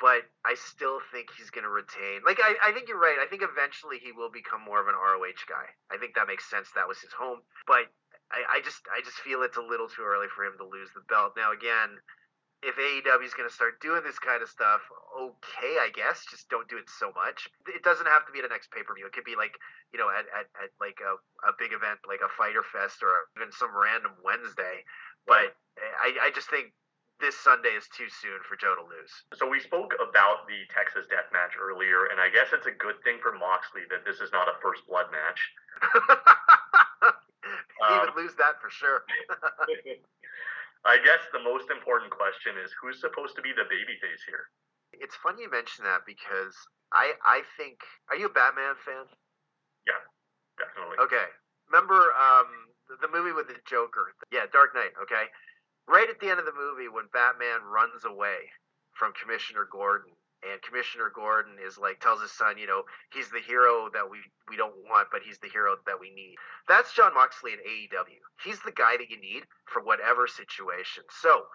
But 0.03 0.27
I 0.43 0.59
still 0.59 0.99
think 1.15 1.31
he's 1.31 1.47
going 1.47 1.63
to 1.63 1.71
retain. 1.71 2.27
Like 2.27 2.35
I, 2.43 2.59
I 2.59 2.75
think 2.75 2.91
you're 2.91 2.99
right. 2.99 3.23
I 3.23 3.27
think 3.31 3.39
eventually 3.39 4.03
he 4.03 4.11
will 4.11 4.27
become 4.27 4.59
more 4.59 4.83
of 4.83 4.91
an 4.91 4.99
ROH 4.99 5.47
guy. 5.47 5.71
I 5.87 5.95
think 5.95 6.19
that 6.19 6.27
makes 6.27 6.43
sense. 6.43 6.67
That 6.75 6.91
was 6.91 6.99
his 6.99 7.15
home. 7.15 7.39
But 7.63 7.87
I, 8.27 8.59
I 8.59 8.67
just 8.67 8.83
I 8.91 8.99
just 8.99 9.23
feel 9.23 9.47
it's 9.47 9.55
a 9.55 9.63
little 9.63 9.87
too 9.87 10.03
early 10.03 10.27
for 10.27 10.43
him 10.43 10.59
to 10.59 10.67
lose 10.67 10.91
the 10.91 11.07
belt. 11.07 11.39
Now 11.39 11.55
again, 11.55 12.03
if 12.67 12.75
AEW 12.75 13.23
is 13.23 13.31
going 13.31 13.47
to 13.47 13.55
start 13.55 13.79
doing 13.79 14.03
this 14.03 14.19
kind 14.19 14.43
of 14.43 14.51
stuff, 14.51 14.83
okay, 15.15 15.79
I 15.79 15.87
guess. 15.95 16.27
Just 16.27 16.51
don't 16.51 16.67
do 16.67 16.75
it 16.75 16.91
so 16.91 17.15
much. 17.15 17.47
It 17.71 17.87
doesn't 17.87 18.11
have 18.11 18.27
to 18.27 18.35
be 18.35 18.43
the 18.43 18.51
next 18.51 18.75
pay 18.75 18.83
per 18.83 18.91
view. 18.91 19.07
It 19.07 19.15
could 19.15 19.23
be 19.23 19.39
like, 19.39 19.55
you 19.95 20.03
know, 20.03 20.11
at, 20.11 20.27
at, 20.35 20.51
at 20.59 20.75
like 20.83 20.99
a, 20.99 21.15
a 21.47 21.55
big 21.55 21.71
event 21.71 22.03
like 22.03 22.19
a 22.19 22.31
Fyter 22.35 22.67
Fest 22.75 22.99
or 22.99 23.31
even 23.39 23.55
some 23.55 23.71
random 23.71 24.19
Wednesday. 24.19 24.83
But 25.23 25.55
I, 25.79 26.27
I 26.27 26.35
just 26.35 26.51
think 26.51 26.75
this 27.23 27.39
Sunday 27.39 27.71
is 27.71 27.87
too 27.95 28.11
soon 28.11 28.43
for 28.43 28.59
Joe 28.59 28.75
to 28.75 28.83
lose. 28.83 29.15
So 29.39 29.47
we 29.47 29.63
spoke 29.63 29.95
about 29.95 30.43
the 30.51 30.67
Texas 30.67 31.07
Death 31.07 31.31
Match 31.31 31.55
earlier, 31.55 32.11
and 32.11 32.19
I 32.19 32.27
guess 32.27 32.51
it's 32.51 32.67
a 32.67 32.75
good 32.75 32.99
thing 33.07 33.23
for 33.23 33.31
Moxley 33.31 33.87
that 33.87 34.03
this 34.03 34.19
is 34.19 34.27
not 34.35 34.51
a 34.51 34.59
first 34.59 34.83
blood 34.91 35.07
match. 35.07 35.39
he 37.87 37.95
um, 37.95 38.03
would 38.03 38.19
lose 38.19 38.35
that 38.35 38.59
for 38.59 38.67
sure. 38.67 39.07
I 40.83 40.99
guess 40.99 41.23
the 41.31 41.39
most 41.39 41.71
important 41.71 42.11
question 42.11 42.59
is 42.59 42.75
who's 42.75 42.99
supposed 42.99 43.39
to 43.39 43.41
be 43.41 43.55
the 43.55 43.71
babyface 43.71 44.27
here? 44.27 44.51
It's 44.91 45.15
funny 45.15 45.47
you 45.47 45.49
mention 45.49 45.87
that 45.87 46.03
because 46.03 46.59
I 46.91 47.15
I 47.23 47.47
think 47.55 47.79
are 48.11 48.19
you 48.19 48.27
a 48.27 48.35
Batman 48.35 48.75
fan? 48.83 49.07
Yeah, 49.87 50.03
definitely. 50.59 50.99
Okay. 51.07 51.31
Remember 51.71 52.11
um 52.19 52.51
the 52.99 53.07
movie 53.07 53.31
with 53.31 53.47
the 53.47 53.55
Joker? 53.63 54.11
Yeah, 54.27 54.51
Dark 54.51 54.75
Knight, 54.75 54.91
okay? 55.07 55.31
Right 55.87 56.09
at 56.09 56.19
the 56.19 56.29
end 56.29 56.39
of 56.39 56.45
the 56.45 56.55
movie 56.55 56.87
when 56.87 57.11
Batman 57.11 57.63
runs 57.67 58.05
away 58.05 58.49
from 58.93 59.13
Commissioner 59.13 59.67
Gordon 59.69 60.11
and 60.43 60.61
Commissioner 60.61 61.11
Gordon 61.13 61.55
is 61.59 61.77
like 61.77 61.99
tells 61.99 62.21
his 62.21 62.31
son, 62.31 62.57
you 62.57 62.67
know, 62.67 62.83
he's 63.13 63.29
the 63.29 63.39
hero 63.39 63.89
that 63.93 64.09
we 64.09 64.19
we 64.49 64.57
don't 64.57 64.75
want, 64.89 65.07
but 65.11 65.21
he's 65.23 65.39
the 65.39 65.49
hero 65.49 65.75
that 65.85 65.99
we 65.99 66.11
need. 66.11 66.35
That's 66.67 66.93
Jon 66.93 67.13
Moxley 67.13 67.53
in 67.53 67.59
AEW. 67.59 68.19
He's 68.43 68.59
the 68.61 68.75
guy 68.75 68.97
that 68.97 69.09
you 69.09 69.19
need 69.19 69.43
for 69.65 69.81
whatever 69.81 70.27
situation. 70.27 71.03
So 71.09 71.47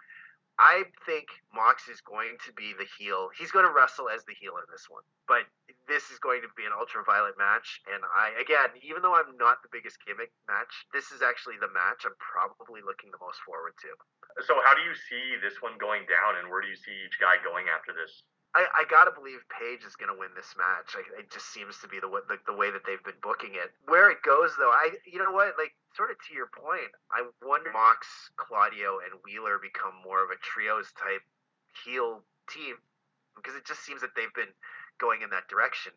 I 0.59 0.85
think 1.07 1.29
Mox 1.55 1.89
is 1.89 2.01
going 2.01 2.37
to 2.47 2.53
be 2.53 2.75
the 2.77 2.89
heel. 2.99 3.29
He's 3.39 3.53
going 3.53 3.67
to 3.67 3.73
wrestle 3.73 4.09
as 4.09 4.25
the 4.25 4.35
heel 4.35 4.57
in 4.57 4.67
this 4.73 4.89
one, 4.89 5.05
but 5.29 5.45
this 5.89 6.13
is 6.13 6.21
going 6.21 6.45
to 6.45 6.53
be 6.53 6.69
an 6.69 6.77
ultraviolet 6.77 7.35
match. 7.41 7.81
And 7.89 8.05
I, 8.05 8.37
again, 8.37 8.77
even 8.85 9.01
though 9.01 9.17
I'm 9.17 9.35
not 9.41 9.65
the 9.65 9.73
biggest 9.73 9.99
gimmick 10.05 10.31
match, 10.47 10.71
this 10.93 11.11
is 11.11 11.25
actually 11.25 11.57
the 11.59 11.73
match 11.73 12.05
I'm 12.05 12.15
probably 12.21 12.85
looking 12.85 13.09
the 13.11 13.19
most 13.19 13.41
forward 13.43 13.75
to. 13.83 13.91
So, 14.45 14.61
how 14.63 14.77
do 14.77 14.85
you 14.85 14.95
see 14.95 15.41
this 15.41 15.59
one 15.65 15.81
going 15.81 16.07
down, 16.07 16.39
and 16.39 16.47
where 16.47 16.63
do 16.63 16.69
you 16.69 16.79
see 16.79 16.95
each 17.03 17.19
guy 17.19 17.41
going 17.43 17.67
after 17.73 17.91
this? 17.97 18.23
I, 18.55 18.65
I 18.73 18.83
gotta 18.89 19.11
believe 19.11 19.45
Page 19.53 19.85
is 19.85 19.97
gonna 19.97 20.17
win 20.17 20.33
this 20.33 20.55
match. 20.57 20.97
I, 20.97 21.03
it 21.21 21.29
just 21.33 21.53
seems 21.53 21.81
to 21.85 21.89
be 21.89 22.01
the, 22.01 22.09
the 22.29 22.39
the 22.47 22.57
way 22.57 22.71
that 22.71 22.87
they've 22.87 23.03
been 23.03 23.19
booking 23.21 23.59
it. 23.59 23.75
Where 23.89 24.09
it 24.13 24.23
goes, 24.23 24.55
though, 24.57 24.73
I 24.73 24.95
you 25.05 25.19
know 25.19 25.33
what, 25.33 25.59
like 25.59 25.75
sort 25.97 26.13
of 26.13 26.17
to 26.29 26.31
your 26.33 26.49
point, 26.49 26.93
I 27.11 27.29
wonder 27.43 27.73
Mox, 27.73 28.07
Claudio, 28.37 29.01
and 29.05 29.21
Wheeler 29.25 29.59
become 29.59 29.97
more 30.05 30.25
of 30.25 30.31
a 30.31 30.39
trios 30.41 30.93
type 30.97 31.25
heel 31.85 32.25
team 32.49 32.77
because 33.37 33.55
it 33.55 33.67
just 33.67 33.85
seems 33.85 34.01
that 34.01 34.17
they've 34.17 34.33
been 34.35 34.51
going 34.99 35.23
in 35.23 35.31
that 35.31 35.49
direction. 35.49 35.93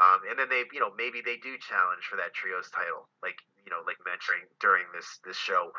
Um, 0.00 0.24
and 0.24 0.38
then 0.38 0.48
they, 0.48 0.64
you 0.72 0.80
know, 0.80 0.92
maybe 0.96 1.20
they 1.20 1.36
do 1.36 1.60
challenge 1.60 2.08
for 2.08 2.16
that 2.16 2.32
trios 2.32 2.72
title, 2.72 3.12
like 3.20 3.36
you 3.60 3.68
know, 3.68 3.84
like 3.84 4.00
mentoring 4.08 4.48
during 4.56 4.88
this 4.96 5.20
this 5.24 5.36
show. 5.36 5.72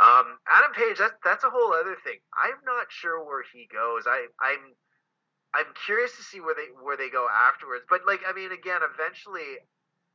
Um, 0.00 0.40
Adam 0.48 0.72
Page, 0.72 0.96
that's 0.96 1.18
that's 1.20 1.44
a 1.44 1.52
whole 1.52 1.76
other 1.76 1.96
thing. 2.00 2.24
I'm 2.32 2.56
not 2.64 2.88
sure 2.88 3.20
where 3.20 3.44
he 3.44 3.68
goes. 3.68 4.08
I 4.08 4.32
I'm 4.40 4.72
I'm 5.52 5.70
curious 5.84 6.14
to 6.16 6.22
see 6.22 6.40
where 6.40 6.54
they 6.54 6.70
where 6.78 6.96
they 6.96 7.10
go 7.10 7.26
afterwards. 7.28 7.84
But 7.90 8.06
like, 8.06 8.22
I 8.24 8.32
mean, 8.32 8.54
again, 8.54 8.80
eventually, 8.86 9.60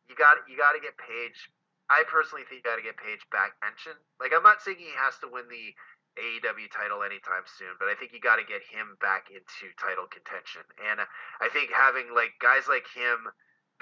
you 0.08 0.16
got 0.16 0.42
you 0.48 0.58
got 0.58 0.74
to 0.74 0.82
get 0.82 0.96
Page. 0.98 1.52
I 1.86 2.02
personally 2.10 2.50
think 2.50 2.64
you 2.64 2.70
got 2.70 2.82
to 2.82 2.88
get 2.88 2.98
Page 2.98 3.22
back 3.30 3.54
mentioned. 3.62 4.02
Like, 4.18 4.34
I'm 4.34 4.42
not 4.42 4.64
saying 4.66 4.82
he 4.82 4.90
has 4.98 5.22
to 5.22 5.30
win 5.30 5.46
the 5.46 5.76
AEW 6.16 6.72
title 6.72 7.04
anytime 7.04 7.44
soon, 7.46 7.76
but 7.80 7.92
I 7.92 7.96
think 7.96 8.16
you 8.16 8.24
got 8.24 8.40
to 8.40 8.48
get 8.48 8.64
him 8.64 8.96
back 9.04 9.28
into 9.28 9.72
title 9.76 10.08
contention. 10.08 10.64
And 10.80 11.04
I 11.44 11.48
think 11.52 11.72
having 11.76 12.16
like 12.16 12.40
guys 12.40 12.72
like 12.72 12.88
him, 12.96 13.28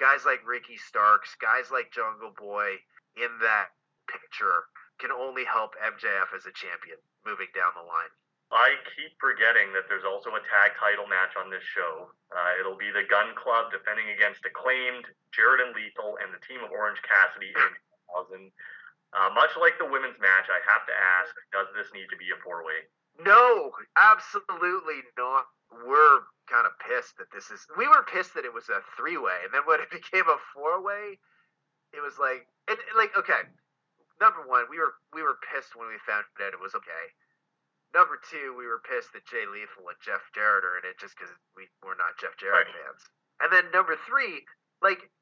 guys 0.02 0.26
like 0.26 0.42
Ricky 0.42 0.78
Starks, 0.78 1.38
guys 1.38 1.70
like 1.70 1.94
Jungle 1.94 2.34
Boy 2.34 2.82
in 3.14 3.30
that 3.46 3.78
picture 4.10 4.66
can 4.98 5.14
only 5.14 5.46
help 5.46 5.78
MJF 5.78 6.34
as 6.34 6.46
a 6.46 6.54
champion 6.54 6.98
moving 7.26 7.50
down 7.54 7.74
the 7.78 7.86
line. 7.86 8.14
I 8.54 8.78
keep 8.94 9.18
forgetting 9.18 9.74
that 9.74 9.90
there's 9.90 10.06
also 10.06 10.30
a 10.38 10.44
tag 10.46 10.78
title 10.78 11.10
match 11.10 11.34
on 11.34 11.50
this 11.50 11.66
show. 11.74 12.14
Uh, 12.30 12.52
it'll 12.62 12.78
be 12.78 12.94
the 12.94 13.02
Gunn 13.10 13.34
Club 13.34 13.74
defending 13.74 14.14
against 14.14 14.46
Acclaimed, 14.46 15.10
Jarrett 15.34 15.66
and 15.66 15.74
Lethal, 15.74 16.22
and 16.22 16.30
the 16.30 16.42
team 16.46 16.62
of 16.62 16.70
Orange 16.70 17.02
Cassidy 17.02 17.50
in 17.50 17.74
2000. 18.30 18.54
Uh, 19.14 19.30
much 19.38 19.54
like 19.62 19.78
the 19.78 19.86
women's 19.86 20.18
match, 20.18 20.50
I 20.50 20.58
have 20.66 20.84
to 20.90 20.96
ask, 21.22 21.30
does 21.54 21.70
this 21.78 21.94
need 21.94 22.10
to 22.10 22.18
be 22.18 22.34
a 22.34 22.40
four 22.42 22.66
way? 22.66 22.90
No, 23.22 23.70
absolutely 23.94 25.06
not. 25.14 25.46
We're 25.70 26.26
kind 26.50 26.66
of 26.66 26.74
pissed 26.82 27.18
that 27.22 27.30
this 27.30 27.54
is. 27.54 27.62
We 27.78 27.86
were 27.86 28.06
pissed 28.10 28.34
that 28.34 28.46
it 28.46 28.54
was 28.54 28.70
a 28.74 28.82
three 28.98 29.18
way, 29.18 29.46
and 29.46 29.54
then 29.54 29.66
when 29.70 29.82
it 29.82 29.94
became 29.94 30.26
a 30.26 30.42
four 30.54 30.82
way, 30.82 31.22
it 31.94 32.02
was 32.02 32.18
like, 32.18 32.50
it, 32.66 32.78
like 32.98 33.14
okay. 33.18 33.46
Number 34.22 34.46
one, 34.46 34.66
we 34.70 34.78
were 34.78 34.98
we 35.14 35.22
were 35.22 35.38
pissed 35.46 35.78
when 35.78 35.90
we 35.90 35.98
found 36.06 36.26
out 36.42 36.54
it 36.54 36.62
was 36.62 36.74
okay 36.74 37.06
Number 37.94 38.18
two, 38.18 38.58
we 38.58 38.66
were 38.66 38.82
pissed 38.82 39.14
that 39.14 39.30
Jay 39.30 39.46
Lethal 39.46 39.86
and 39.86 40.02
Jeff 40.02 40.26
Jarrett 40.34 40.66
are 40.66 40.82
in 40.82 40.86
it 40.90 40.98
just 40.98 41.14
because 41.14 41.30
we 41.54 41.70
were 41.86 41.94
not 41.94 42.18
Jeff 42.18 42.34
Jarrett 42.42 42.66
right. 42.66 42.74
fans. 42.74 43.06
And 43.38 43.54
then 43.54 43.70
number 43.70 43.94
three, 44.10 44.42
like 44.82 45.14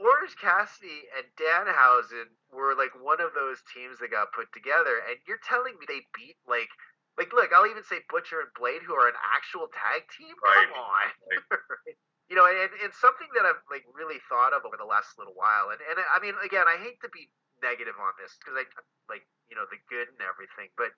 Orange 0.00 0.32
Cassidy 0.40 1.04
and 1.12 1.28
Danhausen 1.36 2.32
were 2.48 2.72
like 2.72 2.96
one 2.96 3.20
of 3.20 3.36
those 3.36 3.60
teams 3.68 4.00
that 4.00 4.10
got 4.10 4.32
put 4.32 4.48
together, 4.56 5.04
and 5.04 5.20
you're 5.28 5.42
telling 5.44 5.76
me 5.76 5.84
they 5.84 6.08
beat 6.16 6.40
like 6.48 6.72
like 7.20 7.36
look, 7.36 7.52
I'll 7.52 7.68
even 7.68 7.84
say 7.84 8.00
Butcher 8.08 8.40
and 8.40 8.52
Blade, 8.56 8.80
who 8.80 8.96
are 8.96 9.12
an 9.12 9.20
actual 9.36 9.68
tag 9.68 10.08
team. 10.16 10.32
Right. 10.40 10.64
Come 10.64 10.80
on. 10.80 11.06
Right. 11.28 11.96
you 12.32 12.34
know, 12.38 12.48
and 12.48 12.72
it's 12.80 12.96
something 12.96 13.28
that 13.36 13.44
I've 13.44 13.60
like 13.68 13.84
really 13.92 14.22
thought 14.30 14.56
of 14.56 14.64
over 14.64 14.80
the 14.80 14.88
last 14.88 15.20
little 15.20 15.36
while. 15.36 15.68
And 15.68 15.84
and 15.84 16.00
I 16.00 16.16
mean, 16.24 16.38
again, 16.40 16.64
I 16.64 16.80
hate 16.80 16.96
to 17.04 17.10
be 17.12 17.28
negative 17.60 17.98
on 18.00 18.16
this 18.16 18.40
because 18.40 18.56
I 18.56 18.64
like 19.12 19.28
you 19.52 19.58
know 19.58 19.68
the 19.68 19.82
good 19.92 20.08
and 20.08 20.22
everything, 20.24 20.72
but 20.80 20.96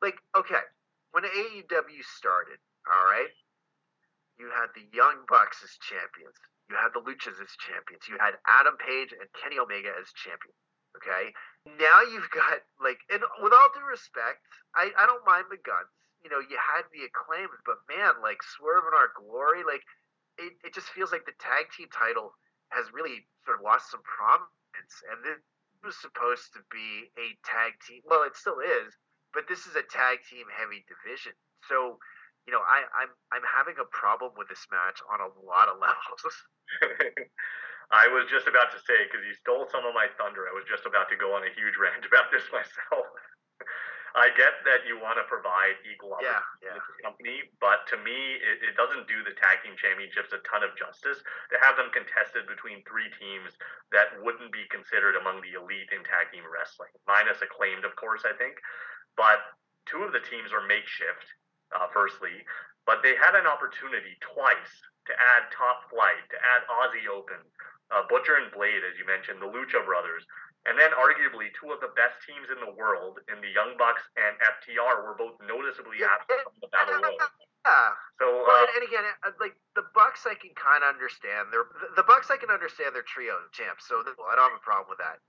like, 0.00 0.16
okay, 0.32 0.64
when 1.12 1.26
AEW 1.26 2.00
started, 2.06 2.62
all 2.86 3.04
right, 3.04 3.28
you 4.38 4.50
had 4.54 4.70
the 4.74 4.86
Young 4.94 5.26
Bucks 5.26 5.60
as 5.66 5.74
champions. 5.82 6.38
You 6.70 6.76
had 6.78 6.94
the 6.94 7.02
Luchas 7.02 7.40
as 7.42 7.52
champions. 7.58 8.06
You 8.06 8.16
had 8.20 8.38
Adam 8.46 8.76
Page 8.78 9.10
and 9.12 9.26
Kenny 9.34 9.58
Omega 9.58 9.90
as 9.98 10.12
champions. 10.14 10.58
Okay. 10.96 11.34
Now 11.78 12.00
you've 12.02 12.30
got 12.30 12.64
like, 12.80 12.98
and 13.10 13.22
with 13.42 13.52
all 13.52 13.70
due 13.74 13.84
respect, 13.84 14.42
I, 14.74 14.90
I 14.96 15.04
don't 15.06 15.26
mind 15.26 15.50
the 15.50 15.60
Gunns. 15.60 15.92
You 16.24 16.30
know, 16.30 16.42
you 16.42 16.58
had 16.58 16.86
the 16.90 17.06
acclaim, 17.06 17.46
but 17.62 17.78
man, 17.86 18.18
like 18.22 18.42
Swerve 18.42 18.88
in 18.90 18.94
Our 18.96 19.14
Glory, 19.14 19.62
like 19.62 19.84
it, 20.38 20.54
it 20.66 20.74
just 20.74 20.90
feels 20.90 21.14
like 21.14 21.26
the 21.26 21.36
tag 21.38 21.70
team 21.70 21.86
title 21.94 22.34
has 22.74 22.90
really 22.90 23.26
sort 23.46 23.58
of 23.58 23.64
lost 23.64 23.90
some 23.90 24.02
prominence. 24.02 24.94
And 25.06 25.22
this 25.22 25.38
was 25.82 25.94
supposed 25.98 26.50
to 26.58 26.60
be 26.70 27.10
a 27.14 27.38
tag 27.46 27.78
team. 27.86 28.02
Well, 28.02 28.26
it 28.26 28.34
still 28.34 28.58
is, 28.58 28.94
but 29.30 29.46
this 29.46 29.66
is 29.66 29.78
a 29.78 29.86
tag 29.86 30.26
team 30.26 30.46
heavy 30.50 30.82
division. 30.90 31.38
So, 31.70 31.98
you 32.48 32.56
know, 32.56 32.64
I, 32.64 32.88
I'm 32.96 33.12
I'm 33.28 33.44
having 33.44 33.76
a 33.76 33.84
problem 33.92 34.32
with 34.40 34.48
this 34.48 34.64
match 34.72 35.04
on 35.12 35.20
a 35.20 35.28
lot 35.44 35.68
of 35.68 35.76
levels. 35.84 36.24
I 37.92 38.08
was 38.08 38.24
just 38.32 38.48
about 38.48 38.72
to 38.72 38.80
say 38.88 39.04
because 39.04 39.20
you 39.20 39.36
stole 39.36 39.68
some 39.68 39.84
of 39.84 39.92
my 39.92 40.08
thunder. 40.16 40.48
I 40.48 40.56
was 40.56 40.64
just 40.64 40.88
about 40.88 41.12
to 41.12 41.16
go 41.20 41.36
on 41.36 41.44
a 41.44 41.52
huge 41.52 41.76
rant 41.82 42.08
about 42.08 42.32
this 42.32 42.48
myself. 42.48 43.04
I 44.16 44.32
get 44.32 44.64
that 44.64 44.88
you 44.88 44.96
want 44.96 45.20
to 45.20 45.28
provide 45.28 45.76
equal 45.84 46.16
opportunity 46.16 46.64
yeah, 46.64 46.72
yeah. 46.72 46.80
to 46.80 46.90
the 46.96 47.04
company, 47.04 47.44
but 47.60 47.84
to 47.92 48.00
me, 48.00 48.40
it, 48.40 48.72
it, 48.72 48.74
doesn't 48.74 49.04
do 49.04 49.20
the 49.20 49.36
tag 49.36 49.60
team 49.60 49.76
championships 49.76 50.32
a 50.32 50.40
ton 50.48 50.64
of 50.64 50.72
justice 50.80 51.20
to 51.52 51.56
have 51.60 51.76
them 51.76 51.92
contested 51.92 52.48
between 52.48 52.80
three 52.88 53.12
teams 53.20 53.52
that 53.92 54.16
wouldn't 54.24 54.48
be 54.48 54.64
considered 54.72 55.20
among 55.20 55.44
the 55.44 55.60
elite 55.60 55.92
in 55.92 56.00
tag 56.08 56.32
team 56.32 56.42
wrestling, 56.48 56.90
minus 57.04 57.44
acclaimed, 57.44 57.84
of 57.84 57.92
course. 58.00 58.24
I 58.24 58.32
think, 58.40 58.56
but 59.14 59.44
two 59.84 60.00
of 60.02 60.16
the 60.16 60.24
teams 60.24 60.56
are 60.56 60.64
makeshift, 60.64 61.28
uh, 61.74 61.88
firstly, 61.92 62.44
but 62.86 63.02
they 63.02 63.16
had 63.16 63.36
an 63.36 63.44
opportunity 63.44 64.16
twice 64.20 64.74
to 65.06 65.12
add 65.12 65.48
Top 65.52 65.88
Flight, 65.88 66.20
to 66.32 66.38
add 66.40 66.64
Aussie 66.68 67.08
Open, 67.08 67.40
uh, 67.88 68.04
Butcher 68.08 68.36
and 68.36 68.52
Blade, 68.52 68.84
as 68.84 68.96
you 69.00 69.08
mentioned, 69.08 69.40
the 69.40 69.48
Lucha 69.48 69.80
Brothers, 69.84 70.24
and 70.68 70.76
then 70.76 70.92
arguably 70.92 71.48
two 71.56 71.72
of 71.72 71.80
the 71.80 71.92
best 71.96 72.20
teams 72.28 72.52
in 72.52 72.60
the 72.60 72.72
world 72.76 73.20
in 73.32 73.40
the 73.40 73.48
Young 73.48 73.76
Bucks 73.80 74.04
and 74.20 74.36
FTR 74.40 75.00
were 75.04 75.16
both 75.16 75.40
noticeably 75.40 76.04
absent 76.04 76.44
from 76.44 76.60
the 76.60 76.68
Battle 76.68 77.00
Royal. 77.00 77.16
Yeah. 77.64 77.92
So, 78.20 78.26
well, 78.44 78.64
uh, 78.64 78.76
and, 78.76 78.84
again, 78.84 79.04
uh, 79.24 79.32
like 79.40 79.56
the 79.76 79.84
Bucks, 79.92 80.24
I 80.28 80.36
can 80.36 80.52
kind 80.56 80.84
of 80.84 80.92
understand. 80.92 81.52
They're 81.52 81.68
the 81.96 82.04
Bucks. 82.04 82.28
I 82.32 82.36
can 82.36 82.48
understand 82.52 82.92
their 82.96 83.04
trio 83.04 83.36
champs, 83.52 83.88
so 83.88 84.00
I 84.00 84.32
don't 84.36 84.48
have 84.52 84.60
a 84.60 84.64
problem 84.64 84.88
with 84.88 85.00
that. 85.00 85.20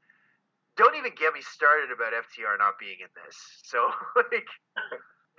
don't 0.79 0.95
even 0.95 1.11
get 1.15 1.35
me 1.35 1.43
started 1.43 1.91
about 1.91 2.15
FTR 2.15 2.55
not 2.59 2.79
being 2.79 3.03
in 3.03 3.11
this. 3.15 3.35
So 3.67 3.91
like, 4.31 4.47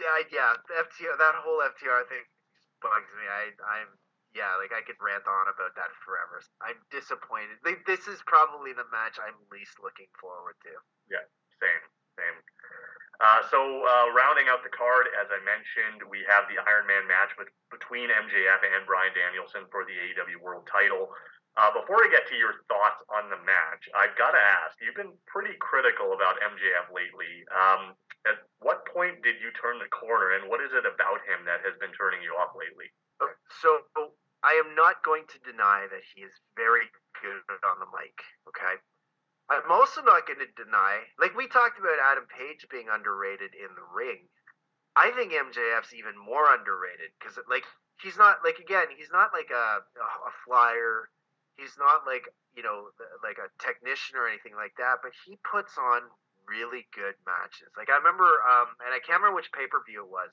yeah, 0.01 0.17
yeah, 0.33 0.53
FTR 0.81 1.15
that 1.21 1.37
whole 1.45 1.61
FTR 1.61 2.09
thing 2.09 2.25
bugs 2.81 3.11
me. 3.15 3.29
I 3.29 3.53
I'm 3.61 3.93
yeah, 4.35 4.55
like 4.63 4.71
I 4.71 4.83
could 4.87 4.99
rant 5.03 5.27
on 5.27 5.51
about 5.51 5.75
that 5.75 5.91
forever. 6.07 6.39
I'm 6.63 6.79
disappointed. 6.95 7.59
Like, 7.67 7.83
this 7.83 8.07
is 8.07 8.23
probably 8.31 8.71
the 8.71 8.87
match 8.95 9.19
I'm 9.19 9.35
least 9.51 9.83
looking 9.83 10.07
forward 10.23 10.55
to. 10.63 10.73
Yeah, 11.11 11.27
same, 11.59 11.83
same. 12.15 12.39
Uh, 13.21 13.45
so 13.53 13.59
uh, 13.59 14.07
rounding 14.17 14.49
out 14.49 14.65
the 14.65 14.73
card, 14.73 15.11
as 15.19 15.29
I 15.29 15.43
mentioned, 15.45 16.09
we 16.09 16.25
have 16.31 16.49
the 16.49 16.57
Iron 16.63 16.89
Man 16.89 17.05
match 17.05 17.35
with, 17.37 17.53
between 17.69 18.09
MJF 18.09 18.61
and 18.65 18.87
Bryan 18.89 19.13
Danielson 19.13 19.69
for 19.69 19.85
the 19.85 19.93
AEW 19.93 20.41
World 20.41 20.65
Title. 20.71 21.11
Uh, 21.59 21.75
before 21.75 21.99
I 21.99 22.09
get 22.09 22.31
to 22.31 22.39
your 22.39 22.63
thoughts 22.71 23.03
on 23.11 23.27
the 23.27 23.41
match, 23.43 23.83
I've 23.93 24.15
got 24.15 24.33
to 24.33 24.43
ask: 24.43 24.79
You've 24.79 24.99
been 24.99 25.15
pretty 25.27 25.59
critical 25.59 26.15
about 26.15 26.39
MJF 26.39 26.95
lately. 26.95 27.43
Um, 27.51 27.99
at 28.29 28.39
what 28.63 28.87
point 28.87 29.25
did 29.27 29.43
you 29.43 29.51
turn 29.59 29.83
the 29.83 29.91
corner, 29.91 30.39
and 30.39 30.47
what 30.47 30.63
is 30.63 30.71
it 30.71 30.87
about 30.87 31.25
him 31.27 31.43
that 31.51 31.65
has 31.67 31.75
been 31.83 31.93
turning 31.97 32.23
you 32.23 32.39
off 32.39 32.55
lately? 32.55 32.89
So 33.61 33.83
I 34.47 34.57
am 34.63 34.73
not 34.79 35.03
going 35.05 35.29
to 35.29 35.39
deny 35.45 35.85
that 35.91 36.07
he 36.15 36.23
is 36.23 36.33
very 36.57 36.87
good 37.21 37.45
on 37.67 37.83
the 37.83 37.91
mic. 37.93 38.15
Okay, 38.49 38.79
I'm 39.51 39.69
also 39.75 40.01
not 40.01 40.31
going 40.31 40.39
to 40.39 40.51
deny, 40.55 41.03
like 41.19 41.35
we 41.35 41.51
talked 41.51 41.83
about 41.83 41.99
Adam 41.99 42.25
Page 42.31 42.65
being 42.71 42.87
underrated 42.87 43.51
in 43.59 43.75
the 43.75 43.87
ring. 43.91 44.31
I 44.95 45.11
think 45.11 45.33
MJF's 45.33 45.95
even 45.95 46.15
more 46.15 46.47
underrated 46.53 47.11
because, 47.19 47.39
like, 47.51 47.67
he's 48.03 48.17
not 48.17 48.39
like 48.45 48.59
again, 48.59 48.87
he's 48.97 49.13
not 49.13 49.31
like 49.35 49.51
a 49.51 49.83
a 49.83 50.33
flyer. 50.47 51.11
He's 51.61 51.77
not 51.77 52.09
like 52.09 52.25
you 52.57 52.65
know 52.65 52.89
like 53.21 53.37
a 53.37 53.53
technician 53.61 54.17
or 54.17 54.25
anything 54.25 54.57
like 54.57 54.73
that. 54.81 55.05
But 55.05 55.13
he 55.29 55.37
puts 55.45 55.77
on 55.77 56.09
really 56.49 56.89
good 56.97 57.21
matches. 57.29 57.69
Like 57.77 57.93
I 57.93 58.01
remember, 58.01 58.41
um, 58.49 58.73
and 58.81 58.97
I 58.97 59.05
can't 59.05 59.21
remember 59.21 59.37
which 59.37 59.53
pay 59.53 59.69
per 59.69 59.85
view 59.85 60.09
it 60.09 60.11
was 60.11 60.33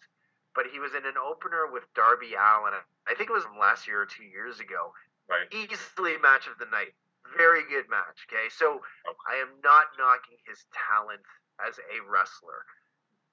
but 0.57 0.65
he 0.73 0.81
was 0.81 0.97
in 0.97 1.05
an 1.05 1.21
opener 1.21 1.69
with 1.69 1.85
Darby 1.93 2.33
Allin. 2.33 2.73
I 3.05 3.13
think 3.13 3.29
it 3.29 3.37
was 3.37 3.45
last 3.61 3.85
year 3.85 4.01
or 4.01 4.09
two 4.09 4.25
years 4.25 4.57
ago. 4.57 4.89
Right. 5.29 5.45
Easily 5.53 6.17
match 6.17 6.49
of 6.49 6.57
the 6.57 6.65
night. 6.73 6.97
Very 7.37 7.61
good 7.69 7.85
match. 7.93 8.25
Okay, 8.25 8.49
so 8.49 8.81
okay. 9.05 9.25
I 9.29 9.37
am 9.37 9.53
not 9.61 9.93
knocking 10.01 10.41
his 10.49 10.65
talent 10.73 11.21
as 11.61 11.77
a 11.77 12.01
wrestler. 12.09 12.65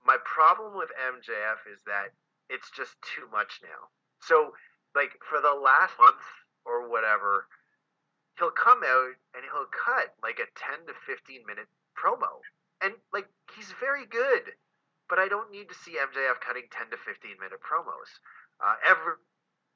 My 0.04 0.20
problem 0.28 0.76
with 0.76 0.92
MJF 1.00 1.64
is 1.72 1.80
that 1.88 2.12
it's 2.52 2.68
just 2.76 2.92
too 3.00 3.24
much 3.32 3.64
now. 3.64 3.88
So, 4.20 4.52
like 4.92 5.16
for 5.24 5.40
the 5.40 5.56
last 5.56 5.96
month 5.96 6.20
or 6.68 6.92
whatever, 6.92 7.48
he'll 8.38 8.54
come 8.54 8.82
out 8.82 9.16
and 9.34 9.42
he'll 9.46 9.70
cut 9.70 10.14
like 10.22 10.38
a 10.38 10.50
10 10.58 10.86
to 10.86 10.94
15 11.06 11.46
minute 11.46 11.68
promo. 11.94 12.42
And 12.82 12.94
like 13.12 13.28
he's 13.56 13.72
very 13.80 14.06
good 14.06 14.54
but 15.08 15.18
I 15.18 15.28
don't 15.28 15.52
need 15.52 15.68
to 15.68 15.76
see 15.76 16.00
MJF 16.00 16.40
cutting 16.40 16.68
10 16.72 16.90
to 16.90 16.98
15 16.98 17.36
minute 17.36 17.60
promos 17.60 18.08
uh, 18.60 18.76
every, 18.84 19.20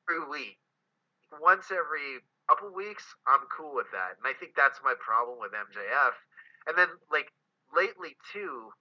every 0.08 0.24
week. 0.28 0.58
Once 1.36 1.68
every 1.68 2.24
couple 2.48 2.72
weeks, 2.72 3.04
I'm 3.28 3.44
cool 3.52 3.76
with 3.76 3.92
that. 3.92 4.16
And 4.16 4.24
I 4.24 4.32
think 4.32 4.56
that's 4.56 4.80
my 4.80 4.96
problem 4.96 5.36
with 5.36 5.52
MJF. 5.52 6.16
And 6.64 6.74
then, 6.76 6.88
like, 7.12 7.28
lately, 7.76 8.16
too, 8.32 8.72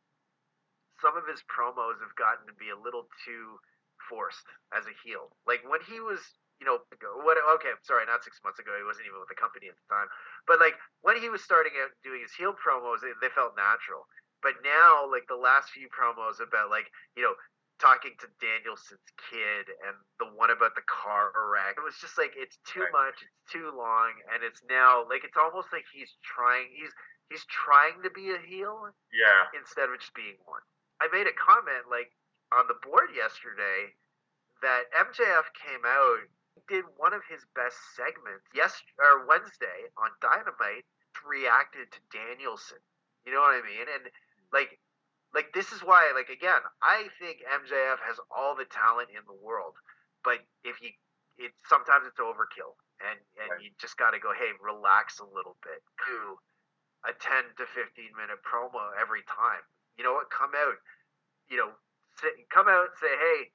some 1.04 1.20
of 1.20 1.28
his 1.28 1.44
promos 1.44 2.00
have 2.00 2.16
gotten 2.16 2.48
to 2.48 2.56
be 2.56 2.72
a 2.72 2.80
little 2.80 3.12
too 3.28 3.60
forced 4.08 4.48
as 4.72 4.88
a 4.88 4.96
heel. 5.04 5.36
Like, 5.44 5.68
when 5.68 5.84
he 5.84 6.00
was, 6.00 6.24
you 6.58 6.66
know, 6.66 6.82
what, 7.22 7.38
okay, 7.60 7.74
sorry, 7.86 8.06
not 8.10 8.26
six 8.26 8.42
months 8.42 8.58
ago, 8.58 8.74
he 8.74 8.86
wasn't 8.86 9.06
even 9.06 9.22
with 9.22 9.30
the 9.30 9.38
company 9.38 9.70
at 9.70 9.78
the 9.78 9.88
time. 9.90 10.10
But, 10.50 10.58
like, 10.58 10.74
when 11.06 11.16
he 11.22 11.30
was 11.30 11.46
starting 11.46 11.78
out 11.78 11.94
doing 12.02 12.26
his 12.26 12.34
heel 12.34 12.58
promos, 12.58 13.06
they, 13.06 13.14
they 13.22 13.30
felt 13.30 13.54
natural. 13.54 14.10
But 14.42 14.62
now, 14.62 15.10
like 15.10 15.26
the 15.28 15.40
last 15.40 15.74
few 15.74 15.90
promos 15.90 16.38
about 16.38 16.70
like 16.70 16.86
you 17.16 17.24
know 17.26 17.34
talking 17.82 18.14
to 18.18 18.28
Danielson's 18.42 19.10
kid 19.30 19.70
and 19.86 19.94
the 20.18 20.30
one 20.34 20.50
about 20.50 20.74
the 20.74 20.86
car 20.86 21.34
wreck, 21.34 21.78
it 21.78 21.86
was 21.86 21.98
just 21.98 22.18
like 22.18 22.34
it's 22.38 22.58
too 22.66 22.86
right. 22.86 23.10
much, 23.10 23.18
it's 23.26 23.42
too 23.50 23.74
long, 23.74 24.14
and 24.34 24.46
it's 24.46 24.62
now 24.70 25.06
like 25.10 25.26
it's 25.26 25.38
almost 25.38 25.74
like 25.74 25.86
he's 25.90 26.14
trying 26.22 26.70
he's 26.74 26.94
he's 27.30 27.46
trying 27.50 27.98
to 28.06 28.12
be 28.14 28.34
a 28.34 28.42
heel, 28.46 28.94
yeah, 29.10 29.50
instead 29.58 29.90
of 29.90 29.98
just 29.98 30.14
being 30.14 30.38
one. 30.46 30.62
I 31.02 31.10
made 31.10 31.26
a 31.26 31.34
comment 31.34 31.90
like 31.90 32.14
on 32.54 32.70
the 32.70 32.78
board 32.86 33.14
yesterday 33.14 33.94
that 34.62 34.90
MJF 34.94 35.50
came 35.58 35.86
out 35.86 36.26
did 36.66 36.86
one 36.98 37.14
of 37.14 37.22
his 37.30 37.46
best 37.54 37.78
segments 37.96 38.50
yes 38.54 38.74
or 38.98 39.26
Wednesday 39.28 39.90
on 39.98 40.10
Dynamite 40.22 40.86
reacted 41.26 41.90
to 41.92 42.00
Danielson. 42.14 42.78
You 43.26 43.34
know 43.34 43.42
what 43.42 43.58
I 43.58 43.66
mean? 43.66 43.90
And 43.90 44.10
like 44.54 44.80
like 45.34 45.52
this 45.54 45.72
is 45.72 45.84
why 45.84 46.12
like 46.16 46.32
again 46.32 46.64
i 46.82 47.08
think 47.20 47.44
mjf 47.44 48.00
has 48.00 48.20
all 48.32 48.56
the 48.56 48.68
talent 48.72 49.12
in 49.12 49.24
the 49.28 49.40
world 49.44 49.76
but 50.24 50.40
if 50.64 50.80
you 50.80 50.92
it 51.38 51.52
sometimes 51.68 52.08
it's 52.08 52.20
overkill 52.20 52.74
and 53.04 53.20
and 53.38 53.50
right. 53.52 53.62
you 53.62 53.70
just 53.78 54.00
got 54.00 54.12
to 54.12 54.20
go 54.20 54.32
hey 54.32 54.56
relax 54.64 55.20
a 55.20 55.28
little 55.28 55.60
bit 55.64 55.84
do 56.08 56.40
a 57.06 57.14
10 57.14 57.54
to 57.60 57.66
15 57.70 58.16
minute 58.16 58.40
promo 58.42 58.90
every 58.98 59.22
time 59.28 59.62
you 60.00 60.04
know 60.04 60.16
what 60.16 60.32
come 60.32 60.56
out 60.56 60.80
you 61.52 61.60
know 61.60 61.76
sit, 62.18 62.34
come 62.50 62.72
out 62.72 62.96
and 62.96 62.98
say 62.98 63.14
hey 63.14 63.52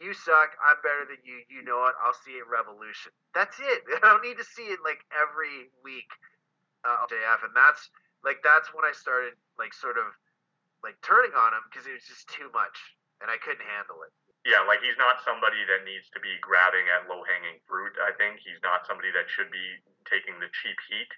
you 0.00 0.12
suck 0.12 0.52
i'm 0.60 0.78
better 0.84 1.08
than 1.08 1.20
you 1.24 1.40
you 1.48 1.64
know 1.64 1.80
what 1.80 1.96
i'll 2.04 2.16
see 2.24 2.36
it 2.36 2.46
revolution 2.48 3.12
that's 3.32 3.56
it 3.58 3.80
i 3.96 3.98
don't 4.04 4.24
need 4.24 4.36
to 4.36 4.46
see 4.46 4.68
it 4.68 4.80
like 4.84 5.00
every 5.14 5.72
week 5.80 6.08
uh, 6.84 7.04
jf 7.08 7.40
and 7.44 7.56
that's 7.56 7.88
like 8.24 8.38
that's 8.44 8.72
when 8.76 8.84
i 8.84 8.92
started 8.92 9.32
like 9.58 9.72
sort 9.72 9.96
of 9.96 10.12
like 10.86 10.94
turning 11.02 11.34
on 11.34 11.50
him 11.50 11.64
because 11.66 11.90
it 11.90 11.98
was 11.98 12.06
just 12.06 12.30
too 12.30 12.46
much, 12.52 12.76
and 13.18 13.26
I 13.26 13.40
couldn't 13.40 13.66
handle 13.66 14.06
it. 14.06 14.12
Yeah, 14.46 14.62
like 14.62 14.78
he's 14.78 14.94
not 14.94 15.18
somebody 15.26 15.58
that 15.66 15.82
needs 15.82 16.06
to 16.14 16.22
be 16.22 16.38
grabbing 16.38 16.86
at 16.94 17.10
low 17.10 17.26
hanging 17.26 17.58
fruit. 17.66 17.98
I 17.98 18.14
think 18.14 18.38
he's 18.38 18.62
not 18.62 18.86
somebody 18.86 19.10
that 19.10 19.26
should 19.26 19.50
be 19.50 19.82
taking 20.06 20.38
the 20.38 20.46
cheap 20.62 20.78
heat. 20.86 21.10